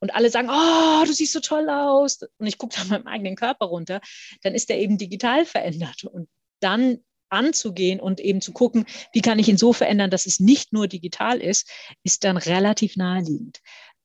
[0.00, 2.20] und alle sagen, oh, du siehst so toll aus.
[2.38, 4.00] Und ich gucke dann meinem eigenen Körper runter,
[4.42, 6.04] dann ist der eben digital verändert.
[6.04, 6.28] Und
[6.60, 10.72] dann anzugehen und eben zu gucken, wie kann ich ihn so verändern, dass es nicht
[10.72, 11.70] nur digital ist,
[12.02, 13.60] ist dann relativ naheliegend.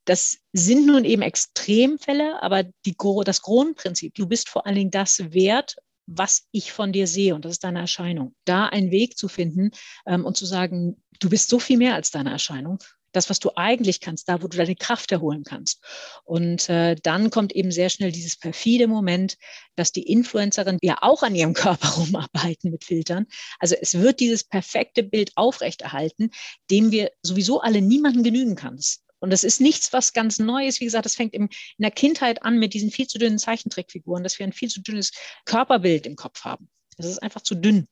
[0.05, 5.31] Das sind nun eben Extremfälle, aber die, das Grundprinzip, du bist vor allen Dingen das
[5.33, 8.35] wert, was ich von dir sehe und das ist deine Erscheinung.
[8.43, 9.71] Da einen Weg zu finden
[10.05, 12.79] ähm, und zu sagen, du bist so viel mehr als deine Erscheinung
[13.15, 15.81] das, was du eigentlich kannst, da, wo du deine Kraft erholen kannst.
[16.23, 19.37] Und äh, dann kommt eben sehr schnell dieses perfide Moment,
[19.75, 23.27] dass die Influencerin ja auch an ihrem Körper rumarbeiten mit Filtern.
[23.59, 26.31] Also es wird dieses perfekte Bild aufrechterhalten,
[26.69, 28.79] dem wir sowieso alle niemanden genügen kann.
[29.19, 30.81] Und das ist nichts, was ganz Neues.
[30.81, 31.47] Wie gesagt, das fängt in
[31.77, 35.11] der Kindheit an mit diesen viel zu dünnen Zeichentrickfiguren, dass wir ein viel zu dünnes
[35.45, 36.67] Körperbild im Kopf haben.
[36.97, 37.87] Das ist einfach zu dünn.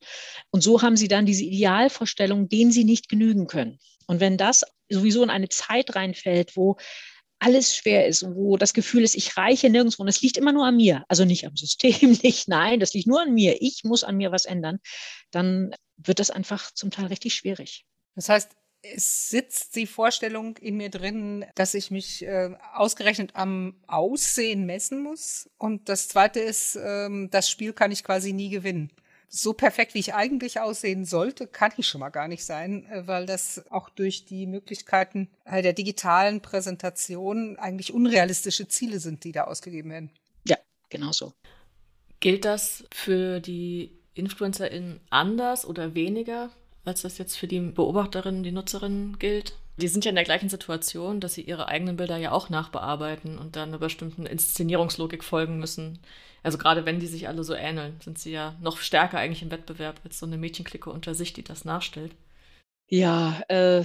[0.50, 3.78] Und so haben sie dann diese Idealvorstellung, denen sie nicht genügen können.
[4.06, 6.76] Und wenn das sowieso in eine Zeit reinfällt, wo
[7.38, 10.52] alles schwer ist und wo das Gefühl ist, ich reiche nirgendwo und es liegt immer
[10.52, 13.82] nur an mir, also nicht am System, nicht, nein, das liegt nur an mir, ich
[13.84, 14.78] muss an mir was ändern,
[15.32, 17.84] dann wird das einfach zum Teil richtig schwierig.
[18.14, 23.80] Das heißt, es sitzt die Vorstellung in mir drin, dass ich mich äh, ausgerechnet am
[23.86, 25.48] Aussehen messen muss.
[25.56, 28.90] Und das Zweite ist, ähm, das Spiel kann ich quasi nie gewinnen
[29.34, 33.06] so perfekt, wie ich eigentlich aussehen sollte, kann ich schon mal gar nicht sein, äh,
[33.06, 39.32] weil das auch durch die Möglichkeiten äh, der digitalen Präsentation eigentlich unrealistische Ziele sind, die
[39.32, 40.10] da ausgegeben werden.
[40.46, 40.58] Ja,
[40.90, 41.32] genau so.
[42.20, 46.50] Gilt das für die InfluencerInnen anders oder weniger,
[46.84, 49.54] als das jetzt für die Beobachterinnen, die Nutzerinnen gilt?
[49.78, 53.38] Die sind ja in der gleichen Situation, dass sie ihre eigenen Bilder ja auch nachbearbeiten
[53.38, 55.98] und dann einer bestimmten Inszenierungslogik folgen müssen
[56.42, 59.50] also gerade wenn die sich alle so ähneln, sind sie ja noch stärker eigentlich im
[59.50, 62.14] Wettbewerb als so eine Mädchenklicke unter sich, die das nachstellt.
[62.88, 63.84] Ja, äh,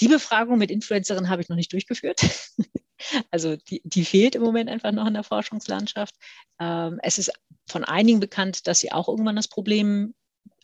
[0.00, 2.20] die Befragung mit Influencerinnen habe ich noch nicht durchgeführt.
[3.30, 6.14] also die, die, fehlt im Moment einfach noch in der Forschungslandschaft.
[6.60, 7.32] Ähm, es ist
[7.66, 10.14] von einigen bekannt, dass sie auch irgendwann das Problem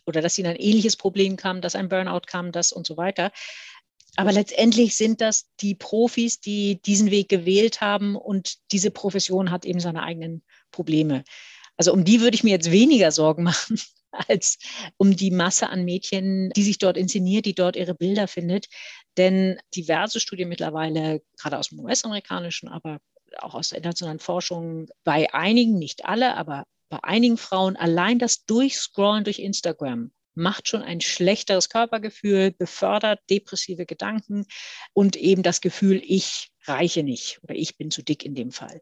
[0.05, 3.31] oder dass ihnen ein ähnliches Problem kam, dass ein Burnout kam, das und so weiter.
[4.15, 9.65] Aber letztendlich sind das die Profis, die diesen Weg gewählt haben und diese Profession hat
[9.65, 11.23] eben seine eigenen Probleme.
[11.77, 13.79] Also um die würde ich mir jetzt weniger Sorgen machen
[14.11, 14.59] als
[14.97, 18.67] um die Masse an Mädchen, die sich dort inszeniert, die dort ihre Bilder findet.
[19.17, 22.99] Denn diverse Studien mittlerweile, gerade aus dem US-amerikanischen, aber
[23.39, 28.45] auch aus der internationalen Forschung, bei einigen, nicht alle, aber bei einigen Frauen allein das
[28.45, 34.45] Durchscrollen durch Instagram macht schon ein schlechteres Körpergefühl, befördert depressive Gedanken
[34.93, 38.81] und eben das Gefühl, ich reiche nicht oder ich bin zu dick in dem Fall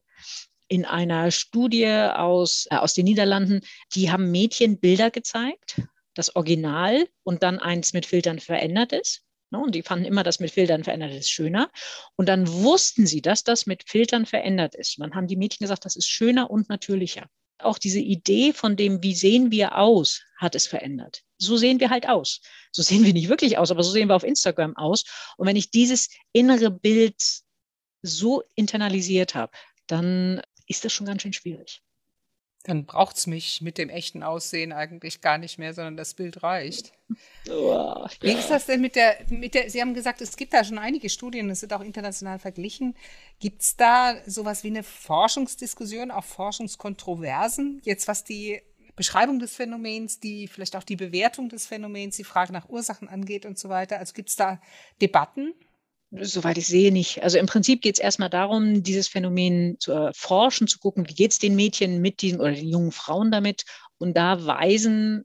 [0.71, 3.59] in einer Studie aus, äh, aus den Niederlanden,
[3.93, 5.81] die haben Mädchen Bilder gezeigt,
[6.13, 9.25] das Original und dann eins mit Filtern verändert ist.
[9.49, 11.69] Ne, und die fanden immer, das mit Filtern verändert ist schöner.
[12.15, 14.97] Und dann wussten sie, dass das mit Filtern verändert ist.
[14.97, 17.27] Und dann haben die Mädchen gesagt, das ist schöner und natürlicher.
[17.63, 21.23] Auch diese Idee von dem, wie sehen wir aus, hat es verändert.
[21.37, 22.41] So sehen wir halt aus.
[22.71, 25.03] So sehen wir nicht wirklich aus, aber so sehen wir auf Instagram aus.
[25.37, 27.21] Und wenn ich dieses innere Bild
[28.01, 29.51] so internalisiert habe,
[29.87, 31.81] dann ist das schon ganz schön schwierig.
[32.63, 36.43] Dann braucht es mich mit dem echten Aussehen eigentlich gar nicht mehr, sondern das Bild
[36.43, 36.93] reicht.
[37.49, 40.63] Oh, Wie ist das denn mit der, mit der, Sie haben gesagt, es gibt da
[40.63, 42.95] schon einige Studien, es wird auch international verglichen.
[43.39, 48.61] Gibt es da sowas wie eine Forschungsdiskussion, auch Forschungskontroversen, jetzt was die
[48.95, 53.45] Beschreibung des Phänomens, die vielleicht auch die Bewertung des Phänomens, die Frage nach Ursachen angeht
[53.45, 53.97] und so weiter?
[53.97, 54.61] Also gibt es da
[55.01, 55.53] Debatten?
[56.13, 57.23] Soweit ich sehe, nicht.
[57.23, 61.31] Also im Prinzip geht es erstmal darum, dieses Phänomen zu erforschen, zu gucken, wie geht
[61.31, 63.63] es den Mädchen mit diesen oder den jungen Frauen damit.
[63.97, 65.23] Und da weisen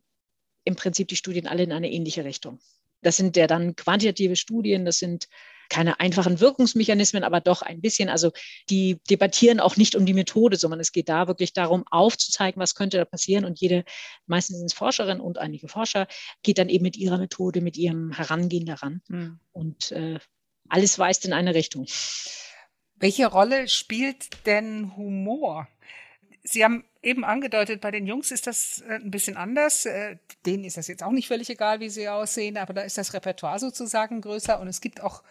[0.64, 2.60] im Prinzip die Studien alle in eine ähnliche Richtung.
[3.02, 5.28] Das sind ja dann quantitative Studien, das sind
[5.68, 8.08] keine einfachen Wirkungsmechanismen, aber doch ein bisschen.
[8.08, 8.30] Also
[8.70, 12.76] die debattieren auch nicht um die Methode, sondern es geht da wirklich darum, aufzuzeigen, was
[12.76, 13.44] könnte da passieren.
[13.44, 13.84] Und jede,
[14.26, 16.06] meistens sind es Forscherinnen und einige Forscher,
[16.44, 19.02] geht dann eben mit ihrer Methode, mit ihrem Herangehen daran.
[19.08, 19.40] Mhm.
[19.52, 20.20] Und äh,
[20.68, 21.86] alles weist in eine Richtung.
[22.96, 25.68] Welche Rolle spielt denn Humor?
[26.42, 29.86] Sie haben eben angedeutet, bei den Jungs ist das äh, ein bisschen anders.
[29.86, 32.98] Äh, denen ist das jetzt auch nicht völlig egal, wie sie aussehen, aber da ist
[32.98, 35.22] das Repertoire sozusagen größer und es gibt auch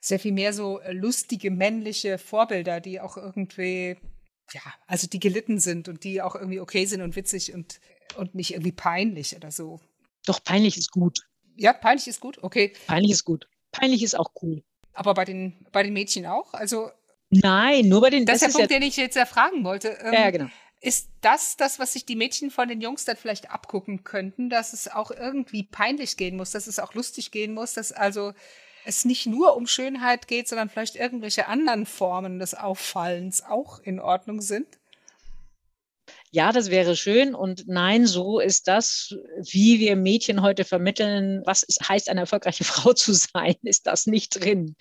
[0.00, 3.96] sehr viel mehr so lustige männliche Vorbilder, die auch irgendwie,
[4.52, 7.80] ja, also die gelitten sind und die auch irgendwie okay sind und witzig und,
[8.16, 9.80] und nicht irgendwie peinlich oder so.
[10.26, 11.20] Doch, peinlich ist gut.
[11.56, 12.72] Ja, peinlich ist gut, okay.
[12.86, 13.48] Peinlich ist gut.
[13.72, 14.62] Peinlich ist auch cool.
[14.92, 16.52] Aber bei den, bei den Mädchen auch?
[16.54, 16.90] Also.
[17.30, 19.96] Nein, nur bei den Das, das ist der Punkt, ja, den ich jetzt erfragen wollte.
[20.02, 20.46] Ähm, ja, genau.
[20.80, 24.72] Ist das das, was sich die Mädchen von den Jungs dann vielleicht abgucken könnten, dass
[24.72, 28.32] es auch irgendwie peinlich gehen muss, dass es auch lustig gehen muss, dass also
[28.84, 34.00] es nicht nur um Schönheit geht, sondern vielleicht irgendwelche anderen Formen des Auffallens auch in
[34.00, 34.79] Ordnung sind?
[36.32, 41.64] Ja, das wäre schön und nein, so ist das, wie wir Mädchen heute vermitteln, was
[41.66, 44.76] es heißt, eine erfolgreiche Frau zu sein, ist das nicht drin.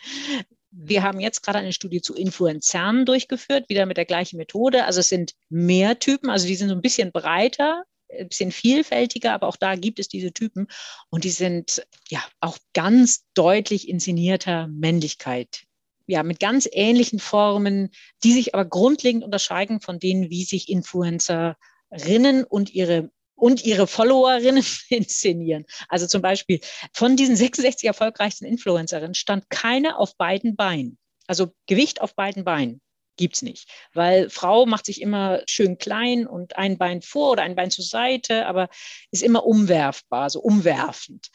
[0.72, 4.86] Wir haben jetzt gerade eine Studie zu Influenzern durchgeführt, wieder mit der gleichen Methode.
[4.86, 9.34] Also es sind mehr Typen, also die sind so ein bisschen breiter, ein bisschen vielfältiger,
[9.34, 10.68] aber auch da gibt es diese Typen
[11.10, 15.64] und die sind ja auch ganz deutlich inszenierter Männlichkeit
[16.10, 17.92] ja, mit ganz ähnlichen Formen,
[18.24, 24.66] die sich aber grundlegend unterscheiden von denen, wie sich Influencerinnen und ihre und ihre Followerinnen
[24.90, 25.66] inszenieren.
[25.88, 26.60] Also zum Beispiel
[26.94, 30.98] von diesen 66 erfolgreichsten Influencerinnen stand keine auf beiden Beinen.
[31.28, 32.82] Also Gewicht auf beiden Beinen
[33.16, 37.56] gibt's nicht, weil Frau macht sich immer schön klein und ein Bein vor oder ein
[37.56, 38.68] Bein zur Seite, aber
[39.12, 41.30] ist immer umwerfbar, so umwerfend.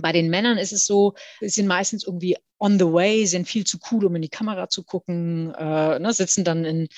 [0.00, 3.64] Bei den Männern ist es so, sie sind meistens irgendwie on the way, sind viel
[3.64, 6.88] zu cool, um in die Kamera zu gucken, äh, ne, sitzen dann in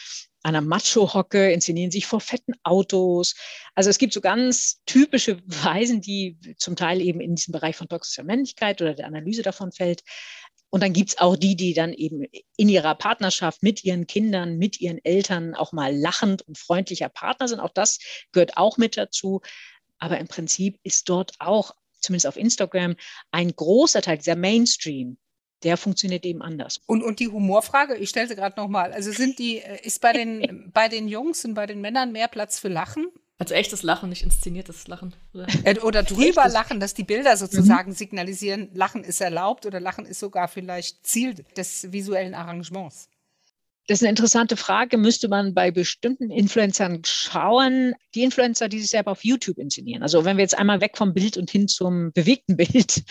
[0.43, 3.35] einer Macho-Hocke, inszenieren sich vor fetten Autos.
[3.75, 7.89] Also es gibt so ganz typische Weisen, die zum Teil eben in diesem Bereich von
[7.89, 10.03] toxischer Männlichkeit oder der Analyse davon fällt.
[10.71, 12.25] Und dann gibt es auch die, die dann eben
[12.57, 17.49] in ihrer Partnerschaft mit ihren Kindern, mit ihren Eltern auch mal lachend und freundlicher Partner
[17.49, 17.59] sind.
[17.59, 17.99] Auch das
[18.33, 19.41] gehört auch mit dazu.
[19.99, 22.97] Aber im Prinzip ist dort auch zumindest auf Instagram,
[23.31, 25.19] ein großer Teil, dieser Mainstream,
[25.63, 26.81] der funktioniert eben anders.
[26.87, 30.13] Und, und die Humorfrage, ich stelle sie gerade nochmal, also sind die, äh, ist bei
[30.13, 33.09] den, bei den Jungs und bei den Männern mehr Platz für Lachen?
[33.39, 35.15] Also echtes Lachen, nicht inszeniertes Lachen.
[35.33, 36.53] Oder, äh, oder drüber echtes.
[36.53, 37.97] lachen, dass die Bilder sozusagen mhm.
[37.97, 43.09] signalisieren, Lachen ist erlaubt oder Lachen ist sogar vielleicht Ziel des visuellen Arrangements.
[43.87, 44.99] Das ist eine interessante Frage.
[44.99, 50.03] Müsste man bei bestimmten Influencern schauen, die Influencer, die sich selber auf YouTube inszenieren.
[50.03, 53.03] Also wenn wir jetzt einmal weg vom Bild und hin zum bewegten Bild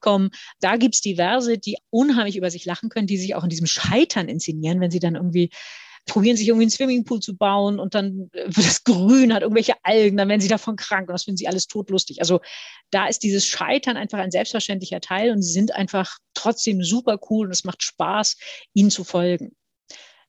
[0.00, 3.50] kommen, da gibt es diverse, die unheimlich über sich lachen können, die sich auch in
[3.50, 5.50] diesem Scheitern inszenieren, wenn sie dann irgendwie
[6.06, 10.16] probieren sich irgendwie einen Swimmingpool zu bauen und dann wird das grün, hat irgendwelche Algen,
[10.16, 12.20] dann werden sie davon krank und das finden sie alles totlustig.
[12.20, 12.40] Also
[12.90, 17.46] da ist dieses Scheitern einfach ein selbstverständlicher Teil und sie sind einfach trotzdem super cool
[17.46, 18.36] und es macht Spaß,
[18.74, 19.56] ihnen zu folgen.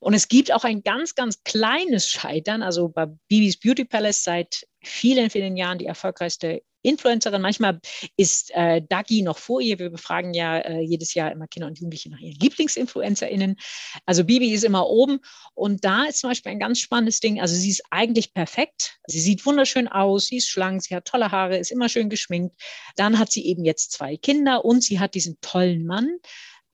[0.06, 2.62] Und es gibt auch ein ganz, ganz kleines Scheitern.
[2.62, 7.42] Also bei Bibis Beauty Palace seit vielen, vielen Jahren die erfolgreichste Influencerin.
[7.42, 7.80] Manchmal
[8.16, 9.80] ist äh, Dagi noch vor ihr.
[9.80, 13.56] Wir befragen ja äh, jedes Jahr immer Kinder und Jugendliche nach ihren LieblingsinfluencerInnen.
[14.04, 15.18] Also Bibi ist immer oben.
[15.54, 17.40] Und da ist zum Beispiel ein ganz spannendes Ding.
[17.40, 19.00] Also sie ist eigentlich perfekt.
[19.08, 20.28] Sie sieht wunderschön aus.
[20.28, 20.84] Sie ist schlank.
[20.84, 22.54] Sie hat tolle Haare, ist immer schön geschminkt.
[22.94, 26.18] Dann hat sie eben jetzt zwei Kinder und sie hat diesen tollen Mann.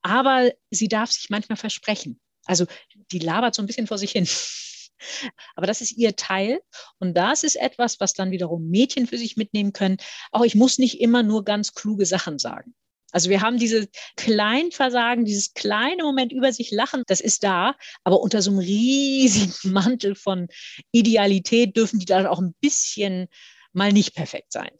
[0.02, 2.20] Aber sie darf sich manchmal versprechen.
[2.46, 2.66] Also
[3.10, 4.28] die labert so ein bisschen vor sich hin.
[5.56, 6.60] Aber das ist ihr Teil.
[6.98, 9.96] Und das ist etwas, was dann wiederum Mädchen für sich mitnehmen können.
[10.30, 12.74] Auch ich muss nicht immer nur ganz kluge Sachen sagen.
[13.12, 18.20] Also wir haben diese Kleinversagen, dieses kleine Moment über sich lachen, das ist da, aber
[18.20, 20.48] unter so einem riesigen Mantel von
[20.92, 23.28] Idealität dürfen die dann auch ein bisschen
[23.74, 24.70] mal nicht perfekt sein.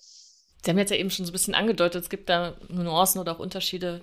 [0.65, 3.33] Sie haben jetzt ja eben schon so ein bisschen angedeutet, es gibt da Nuancen oder
[3.33, 4.01] auch Unterschiede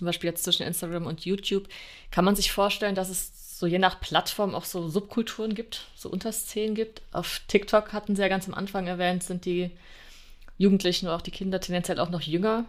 [0.00, 1.68] zum Beispiel jetzt zwischen Instagram und YouTube,
[2.10, 6.08] kann man sich vorstellen, dass es so je nach Plattform auch so Subkulturen gibt, so
[6.08, 7.02] Unterszenen gibt.
[7.12, 9.70] Auf TikTok hatten sie ja ganz am Anfang erwähnt, sind die
[10.56, 12.64] Jugendlichen oder auch die Kinder tendenziell auch noch jünger.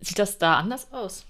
[0.00, 1.24] Sieht das da anders aus?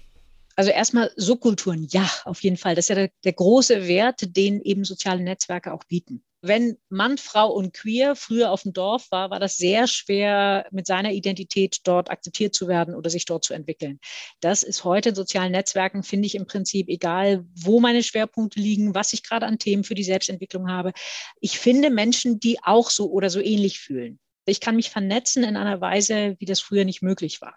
[0.57, 2.75] Also erstmal Subkulturen, ja, auf jeden Fall.
[2.75, 6.21] Das ist ja der, der große Wert, den eben soziale Netzwerke auch bieten.
[6.41, 10.87] Wenn Mann, Frau und Queer früher auf dem Dorf war, war das sehr schwer, mit
[10.87, 13.99] seiner Identität dort akzeptiert zu werden oder sich dort zu entwickeln.
[14.39, 18.95] Das ist heute in sozialen Netzwerken, finde ich im Prinzip egal, wo meine Schwerpunkte liegen,
[18.95, 20.93] was ich gerade an Themen für die Selbstentwicklung habe.
[21.41, 24.19] Ich finde Menschen, die auch so oder so ähnlich fühlen.
[24.45, 27.55] Ich kann mich vernetzen in einer Weise, wie das früher nicht möglich war.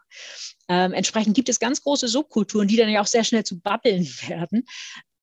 [0.69, 4.05] Ähm, entsprechend gibt es ganz große Subkulturen, die dann ja auch sehr schnell zu Babbeln
[4.29, 4.65] werden.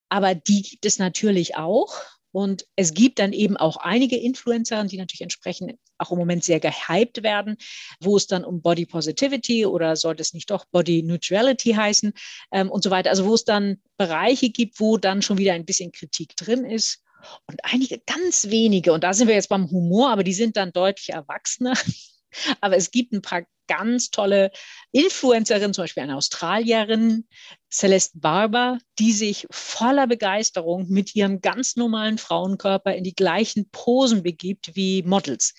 [0.09, 1.93] Aber die gibt es natürlich auch.
[2.31, 6.59] Und es gibt dann eben auch einige Influencer, die natürlich entsprechend auch im Moment sehr
[6.59, 7.57] gehypt werden,
[7.99, 12.13] wo es dann um Body Positivity oder sollte es nicht doch Body Neutrality heißen
[12.51, 13.09] ähm, und so weiter.
[13.09, 17.03] Also wo es dann Bereiche gibt, wo dann schon wieder ein bisschen Kritik drin ist.
[17.47, 20.71] Und einige ganz wenige, und da sind wir jetzt beim Humor, aber die sind dann
[20.71, 21.73] deutlich erwachsener.
[22.61, 24.51] Aber es gibt ein paar ganz tolle
[24.91, 27.27] Influencerinnen, zum Beispiel eine Australierin,
[27.71, 34.23] Celeste Barber, die sich voller Begeisterung mit ihrem ganz normalen Frauenkörper in die gleichen Posen
[34.23, 35.53] begibt wie Models.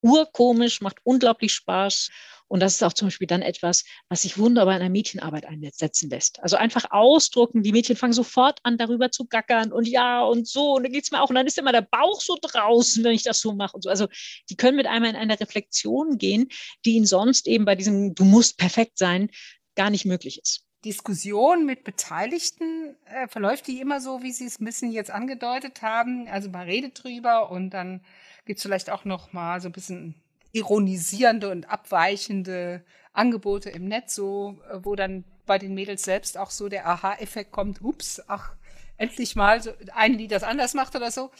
[0.00, 2.08] Urkomisch, macht unglaublich Spaß.
[2.48, 6.10] Und das ist auch zum Beispiel dann etwas, was sich wunderbar in der Mädchenarbeit einsetzen
[6.10, 6.40] lässt.
[6.42, 10.72] Also einfach ausdrucken, die Mädchen fangen sofort an, darüber zu gackern und ja und so.
[10.74, 11.28] Und dann geht es mir auch.
[11.28, 13.90] Und dann ist immer der Bauch so draußen, wenn ich das so mache und so.
[13.90, 14.08] Also
[14.50, 16.48] die können mit einmal in eine Reflexion gehen,
[16.84, 19.30] die ihnen sonst eben bei diesem Du musst perfekt sein
[19.76, 20.64] gar nicht möglich ist.
[20.84, 25.82] Diskussion mit Beteiligten äh, verläuft die immer so, wie Sie es ein bisschen jetzt angedeutet
[25.82, 26.28] haben.
[26.28, 28.00] Also man redet drüber und dann
[28.44, 30.14] gibt es vielleicht auch noch mal so ein bisschen
[30.52, 36.50] ironisierende und abweichende Angebote im Netz, so äh, wo dann bei den Mädels selbst auch
[36.50, 38.54] so der Aha-Effekt kommt, ups, ach,
[38.96, 41.30] endlich mal so eine, die das anders macht oder so.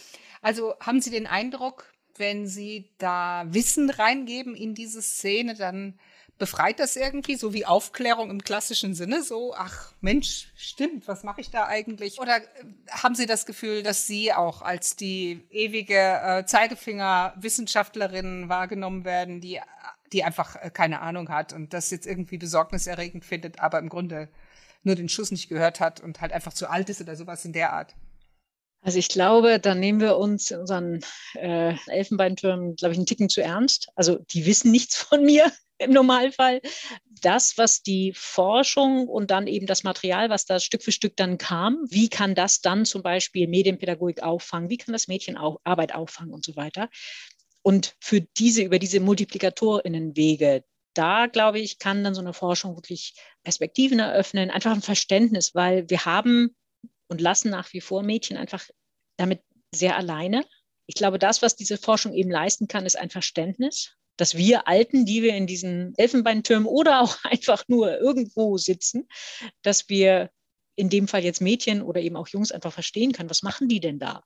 [0.40, 5.98] Also haben Sie den Eindruck, wenn Sie da Wissen reingeben in diese Szene, dann
[6.38, 11.40] befreit das irgendwie, so wie Aufklärung im klassischen Sinne, so, ach Mensch, stimmt, was mache
[11.40, 12.20] ich da eigentlich?
[12.20, 12.44] Oder äh,
[12.90, 19.60] haben Sie das Gefühl, dass Sie auch als die ewige äh, Zeigefinger-Wissenschaftlerin wahrgenommen werden, die,
[20.12, 24.28] die einfach äh, keine Ahnung hat und das jetzt irgendwie besorgniserregend findet, aber im Grunde
[24.84, 27.52] nur den Schuss nicht gehört hat und halt einfach zu alt ist oder sowas in
[27.52, 27.96] der Art?
[28.80, 31.00] Also ich glaube, da nehmen wir uns in unseren
[31.34, 33.88] äh, Elfenbeintürmen, glaube ich, einen Ticken zu ernst.
[33.96, 36.60] Also die wissen nichts von mir im Normalfall.
[37.20, 41.38] Das, was die Forschung und dann eben das Material, was da Stück für Stück dann
[41.38, 45.94] kam, wie kann das dann zum Beispiel Medienpädagogik auffangen, wie kann das Mädchen auch Arbeit
[45.94, 46.88] auffangen und so weiter.
[47.62, 50.64] Und für diese, über diese Multiplikatorinnenwege,
[50.94, 55.88] da glaube ich, kann dann so eine Forschung wirklich Perspektiven eröffnen, einfach ein Verständnis, weil
[55.90, 56.56] wir haben
[57.08, 58.66] und lassen nach wie vor Mädchen einfach
[59.16, 59.42] damit
[59.74, 60.44] sehr alleine.
[60.86, 65.06] Ich glaube, das, was diese Forschung eben leisten kann, ist ein Verständnis dass wir Alten,
[65.06, 69.08] die wir in diesen Elfenbeintürmen oder auch einfach nur irgendwo sitzen,
[69.62, 70.30] dass wir
[70.76, 73.80] in dem Fall jetzt Mädchen oder eben auch Jungs einfach verstehen können, was machen die
[73.80, 74.22] denn da?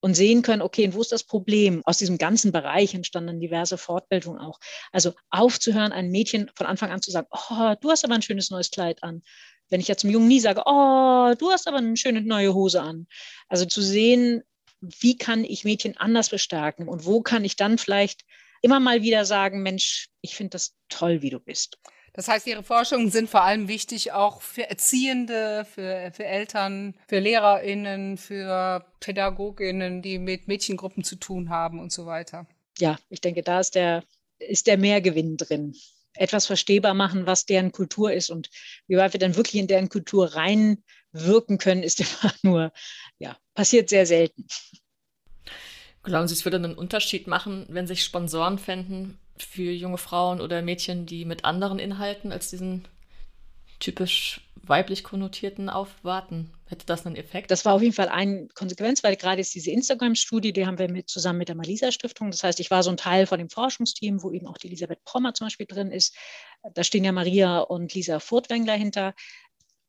[0.00, 1.82] Und sehen können, okay, und wo ist das Problem?
[1.84, 4.58] Aus diesem ganzen Bereich entstanden diverse Fortbildungen auch.
[4.92, 8.50] Also aufzuhören, ein Mädchen von Anfang an zu sagen, oh, du hast aber ein schönes
[8.50, 9.22] neues Kleid an.
[9.70, 12.82] Wenn ich jetzt zum Jungen nie sage, oh, du hast aber eine schöne neue Hose
[12.82, 13.06] an.
[13.48, 14.42] Also zu sehen,
[14.80, 18.24] wie kann ich Mädchen anders bestärken und wo kann ich dann vielleicht
[18.64, 21.78] immer mal wieder sagen, Mensch, ich finde das toll, wie du bist.
[22.14, 27.18] Das heißt, Ihre Forschungen sind vor allem wichtig auch für Erziehende, für, für Eltern, für
[27.18, 32.46] LehrerInnen, für PädagogInnen, die mit Mädchengruppen zu tun haben und so weiter.
[32.78, 34.02] Ja, ich denke, da ist der,
[34.38, 35.74] ist der Mehrgewinn drin.
[36.14, 38.48] Etwas verstehbar machen, was deren Kultur ist und
[38.86, 42.72] wie weit wir dann wirklich in deren Kultur reinwirken können, ist immer nur,
[43.18, 44.46] ja, passiert sehr selten.
[46.04, 50.60] Glauben Sie, es würde einen Unterschied machen, wenn sich Sponsoren fänden für junge Frauen oder
[50.60, 52.86] Mädchen, die mit anderen Inhalten als diesen
[53.80, 56.52] typisch weiblich konnotierten aufwarten?
[56.66, 57.50] Hätte das einen Effekt?
[57.50, 60.90] Das war auf jeden Fall eine Konsequenz, weil gerade ist diese Instagram-Studie, die haben wir
[60.90, 62.30] mit, zusammen mit der Malisa-Stiftung.
[62.30, 65.04] Das heißt, ich war so ein Teil von dem Forschungsteam, wo eben auch die Elisabeth
[65.04, 66.14] Prommer zum Beispiel drin ist.
[66.74, 69.14] Da stehen ja Maria und Lisa Furtwängler hinter.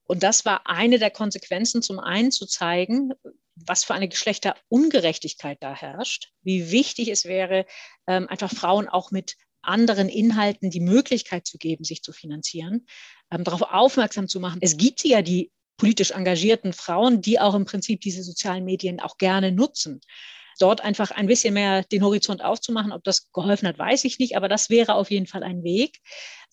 [0.07, 3.11] Und das war eine der Konsequenzen, zum einen zu zeigen,
[3.55, 7.65] was für eine Geschlechterungerechtigkeit da herrscht, wie wichtig es wäre,
[8.07, 12.85] ähm, einfach Frauen auch mit anderen Inhalten die Möglichkeit zu geben, sich zu finanzieren,
[13.31, 14.59] ähm, darauf aufmerksam zu machen.
[14.61, 19.17] Es gibt ja die politisch engagierten Frauen, die auch im Prinzip diese sozialen Medien auch
[19.17, 20.01] gerne nutzen.
[20.59, 22.91] Dort einfach ein bisschen mehr den Horizont aufzumachen.
[22.91, 25.99] Ob das geholfen hat, weiß ich nicht, aber das wäre auf jeden Fall ein Weg.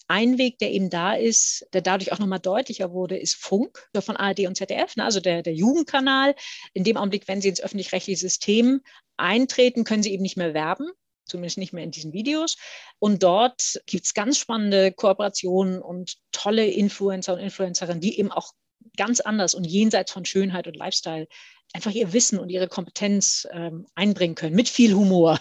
[0.09, 4.16] Ein Weg, der eben da ist, der dadurch auch nochmal deutlicher wurde, ist Funk von
[4.16, 5.05] ARD und ZDF, ne?
[5.05, 6.34] also der, der Jugendkanal.
[6.74, 8.80] In dem Augenblick, wenn Sie ins öffentlich-rechtliche System
[9.16, 10.90] eintreten, können Sie eben nicht mehr werben
[11.24, 12.57] zumindest nicht mehr in diesen Videos.
[12.98, 18.53] Und dort gibt es ganz spannende Kooperationen und tolle Influencer und Influencerinnen, die eben auch
[18.97, 21.26] ganz anders und jenseits von Schönheit und Lifestyle
[21.72, 25.41] einfach ihr Wissen und ihre Kompetenz ähm, einbringen können, mit viel Humor,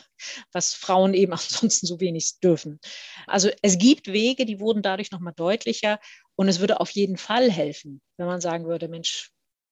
[0.52, 2.80] was Frauen eben ansonsten so wenig dürfen.
[3.28, 6.00] Also es gibt Wege, die wurden dadurch nochmal deutlicher
[6.36, 9.32] und es würde auf jeden Fall helfen, wenn man sagen würde, Mensch,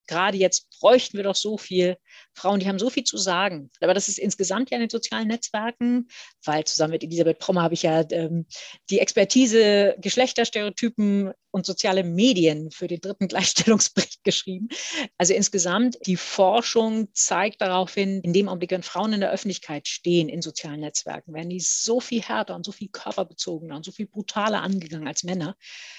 [0.10, 1.98] gerade jetzt bräuchten wir doch so viel
[2.34, 3.70] Frauen, die haben so viel zu sagen.
[3.80, 6.08] Aber das ist insgesamt ja in den sozialen Netzwerken,
[6.44, 8.48] weil zusammen mit Elisabeth Prommer habe ich ja ähm,
[8.90, 14.70] die Expertise Geschlechterstereotypen und soziale Medien für den dritten Gleichstellungsbericht geschrieben.
[15.18, 19.88] Also insgesamt, die Forschung zeigt darauf hin, in dem Augenblick, wenn Frauen in der Öffentlichkeit
[19.88, 23.92] stehen in sozialen Netzwerken, werden die so viel härter und so viel körperbezogener und so
[23.92, 25.56] viel brutaler angegangen als Männer,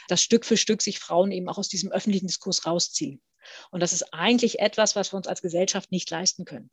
[0.09, 3.21] dass Stück für Stück sich Frauen eben auch aus diesem öffentlichen Diskurs rausziehen.
[3.71, 6.71] Und das ist eigentlich etwas, was wir uns als Gesellschaft nicht leisten können.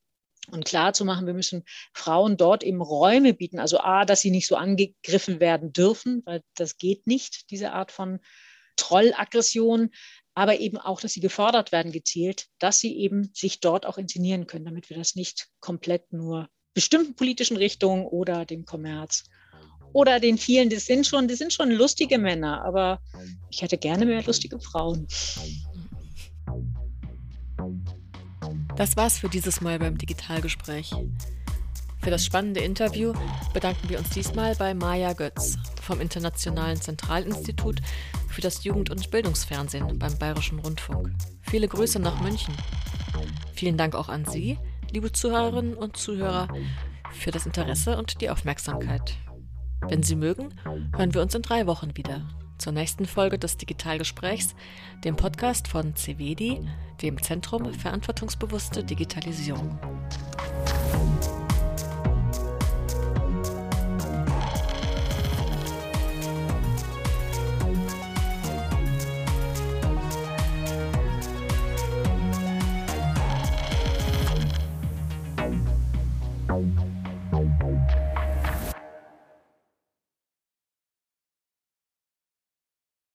[0.50, 1.64] Und klar zu machen, wir müssen
[1.94, 3.60] Frauen dort eben Räume bieten.
[3.60, 7.92] Also A, dass sie nicht so angegriffen werden dürfen, weil das geht nicht, diese Art
[7.92, 8.20] von
[8.78, 9.90] Trollaggression,
[10.36, 14.48] aber eben auch, dass sie gefördert werden gezielt, dass sie eben sich dort auch inszenieren
[14.48, 19.24] können, damit wir das nicht komplett nur bestimmten politischen Richtungen oder dem Kommerz
[19.94, 23.02] oder den vielen, das sind schon, das sind schon lustige Männer, aber
[23.50, 25.08] ich hätte gerne mehr lustige Frauen.
[28.76, 30.94] Das war's für dieses Mal beim Digitalgespräch.
[32.02, 33.14] Für das spannende Interview
[33.54, 37.82] bedanken wir uns diesmal bei Maja Götz vom Internationalen Zentralinstitut
[38.30, 41.12] für das Jugend- und Bildungsfernsehen beim Bayerischen Rundfunk.
[41.42, 42.54] Viele Grüße nach München.
[43.54, 44.60] Vielen Dank auch an Sie,
[44.92, 46.48] liebe Zuhörerinnen und Zuhörer,
[47.12, 49.18] für das Interesse und die Aufmerksamkeit.
[49.88, 50.54] Wenn Sie mögen,
[50.96, 52.28] hören wir uns in drei Wochen wieder
[52.58, 54.56] zur nächsten Folge des Digitalgesprächs,
[55.04, 56.62] dem Podcast von CVD,
[57.02, 59.80] dem Zentrum Verantwortungsbewusste Digitalisierung.